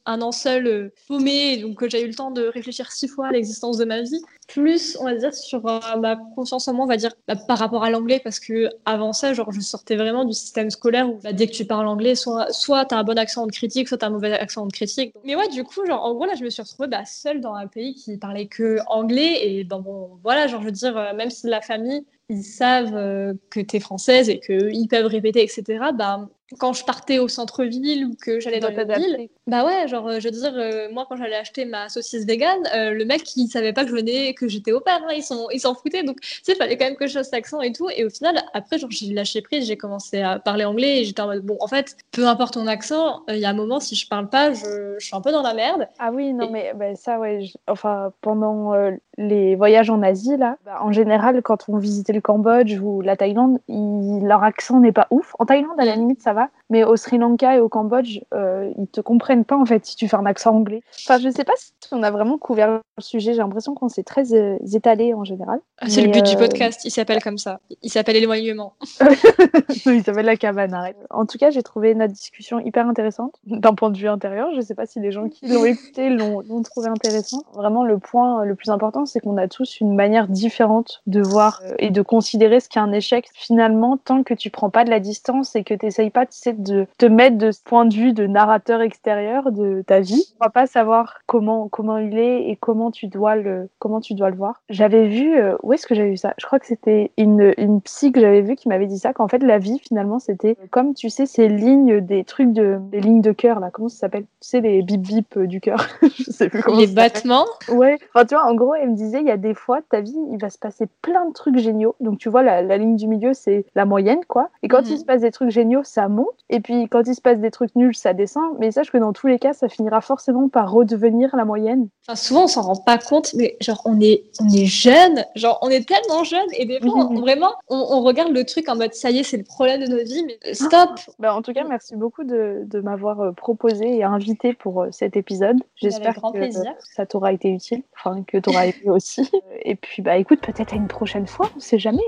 [0.06, 3.32] un an seul, euh, paumé, donc j'ai eu le temps de réfléchir six fois à
[3.32, 6.88] l'existence de ma vie plus, on va dire, sur euh, ma conscience en moi, on
[6.88, 10.26] va dire, bah, par rapport à l'anglais, parce que avant ça, genre, je sortais vraiment
[10.26, 13.04] du système scolaire où bah, dès que tu parles anglais, soit, soit tu as un
[13.04, 15.14] bon accent de critique, soit tu as un mauvais accent de critique.
[15.24, 17.54] Mais ouais, du coup, genre, en gros, là, je me suis retrouvée bah, seule dans
[17.54, 19.40] un pays qui parlait que anglais.
[19.48, 23.34] Et bon, voilà, genre, je veux dire, euh, même si la famille, ils savent euh,
[23.50, 26.28] que tu es française et qu'ils peuvent répéter, etc., bah,
[26.60, 30.28] quand je partais au centre-ville ou que j'allais dans la ville, bah ouais, genre, je
[30.28, 33.74] veux dire, euh, moi, quand j'allais acheter ma saucisse vegan, euh, le mec, il savait
[33.74, 36.02] pas que je venais, que j'étais au père, hein, ils s'en ils foutaient.
[36.02, 37.88] Donc, tu sais, il fallait quand même que je fasse l'accent et tout.
[37.96, 41.22] Et au final, après, genre, j'ai lâché prise, j'ai commencé à parler anglais et j'étais
[41.22, 43.94] en mode, bon, en fait, peu importe ton accent, il y a un moment, si
[43.96, 45.88] je parle pas, je, je suis un peu dans la merde.
[46.00, 48.74] Ah oui, non, mais bah, ça, ouais, enfin, pendant
[49.20, 53.16] les voyages en Asie, là, bah, en général, quand on visitait le Cambodge ou la
[53.16, 55.36] Thaïlande, leur accent n'est pas ouf.
[55.38, 58.72] En Thaïlande, à la limite, ça va, mais au Sri Lanka et au Cambodge, euh,
[58.78, 60.82] ils te comprennent pas en fait si tu fais un accent anglais.
[61.04, 63.34] Enfin, je sais pas si on a vraiment couvert le sujet.
[63.34, 65.60] J'ai l'impression qu'on s'est très euh, étalé en général.
[65.80, 66.82] Ah, c'est le but du euh, podcast.
[66.86, 67.60] Il s'appelle comme ça.
[67.84, 68.74] Il s'appelle éloignement.
[69.86, 70.74] il s'appelle la cabane.
[70.74, 70.98] Arrête.
[71.12, 74.50] En tout cas, j'ai trouvé notre discussion hyper intéressante d'un point de vue intérieur.
[74.56, 77.44] Je sais pas si les gens qui l'ont écouté l'ont trouvé intéressant.
[77.54, 81.62] Vraiment, le point le plus important, c'est qu'on a tous une manière différente de voir
[81.78, 83.30] et de considérer ce qu'est un échec.
[83.34, 86.32] Finalement, tant que tu prends pas de la distance et que tu n'essayes pas de
[86.56, 90.50] te mettre de ce point de vue de narrateur extérieur de ta vie, on va
[90.50, 94.36] pas savoir comment comment il est et comment tu dois le comment tu dois le
[94.36, 94.62] voir.
[94.70, 96.34] J'avais vu euh, où est-ce que j'avais vu ça?
[96.38, 99.28] Je crois que c'était une une psy que j'avais vu qui m'avait dit ça qu'en
[99.28, 103.22] fait la vie finalement c'était comme tu sais ces lignes des trucs de des lignes
[103.22, 104.24] de cœur là, comment ça s'appelle?
[104.42, 105.88] Tu sais les bip bip euh, du cœur.
[106.02, 107.46] Je sais plus comment Les battements?
[107.70, 110.02] Ouais, enfin tu vois en gros elle me disait il y a des fois ta
[110.02, 111.96] vie il va se passer plein de trucs géniaux.
[112.00, 114.50] Donc tu vois la, la ligne du milieu c'est la moyenne quoi.
[114.64, 114.92] Et quand mhm.
[114.92, 117.50] il se passe des trucs géniaux ça monte et puis quand il se passe des
[117.50, 118.56] trucs nuls, ça descend.
[118.60, 121.90] Mais sache que dans tous les cas, ça finira forcément par redevenir la moyenne.
[122.08, 125.58] Enfin, souvent, on s'en rend pas compte, mais genre, on est, on est jeune, genre,
[125.62, 129.10] on est tellement jeune, et des fois, vraiment, on, regarde le truc en mode, ça
[129.10, 130.54] y est, c'est le problème de notre vie, mais ah.
[130.54, 131.00] stop.
[131.18, 134.88] bah, en tout cas, merci beaucoup de, de m'avoir euh, proposé et invité pour euh,
[134.92, 135.58] cet épisode.
[135.76, 136.52] J'espère que
[136.96, 139.28] ça t'aura été utile, enfin, que t'auras aimé aussi.
[139.64, 142.04] Et puis, bah, écoute, peut-être à une prochaine fois, on sait jamais.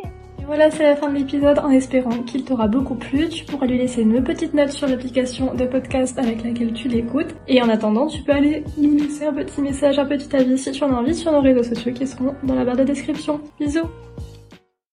[0.47, 3.27] Voilà, c'est la fin de l'épisode en espérant qu'il t'aura beaucoup plu.
[3.27, 7.35] Tu pourras lui laisser une petite note sur l'application de podcast avec laquelle tu l'écoutes.
[7.49, 10.71] Et en attendant, tu peux aller nous laisser un petit message, un petit avis si
[10.71, 13.41] tu en as envie sur nos réseaux sociaux qui seront dans la barre de description.
[13.59, 13.89] Bisous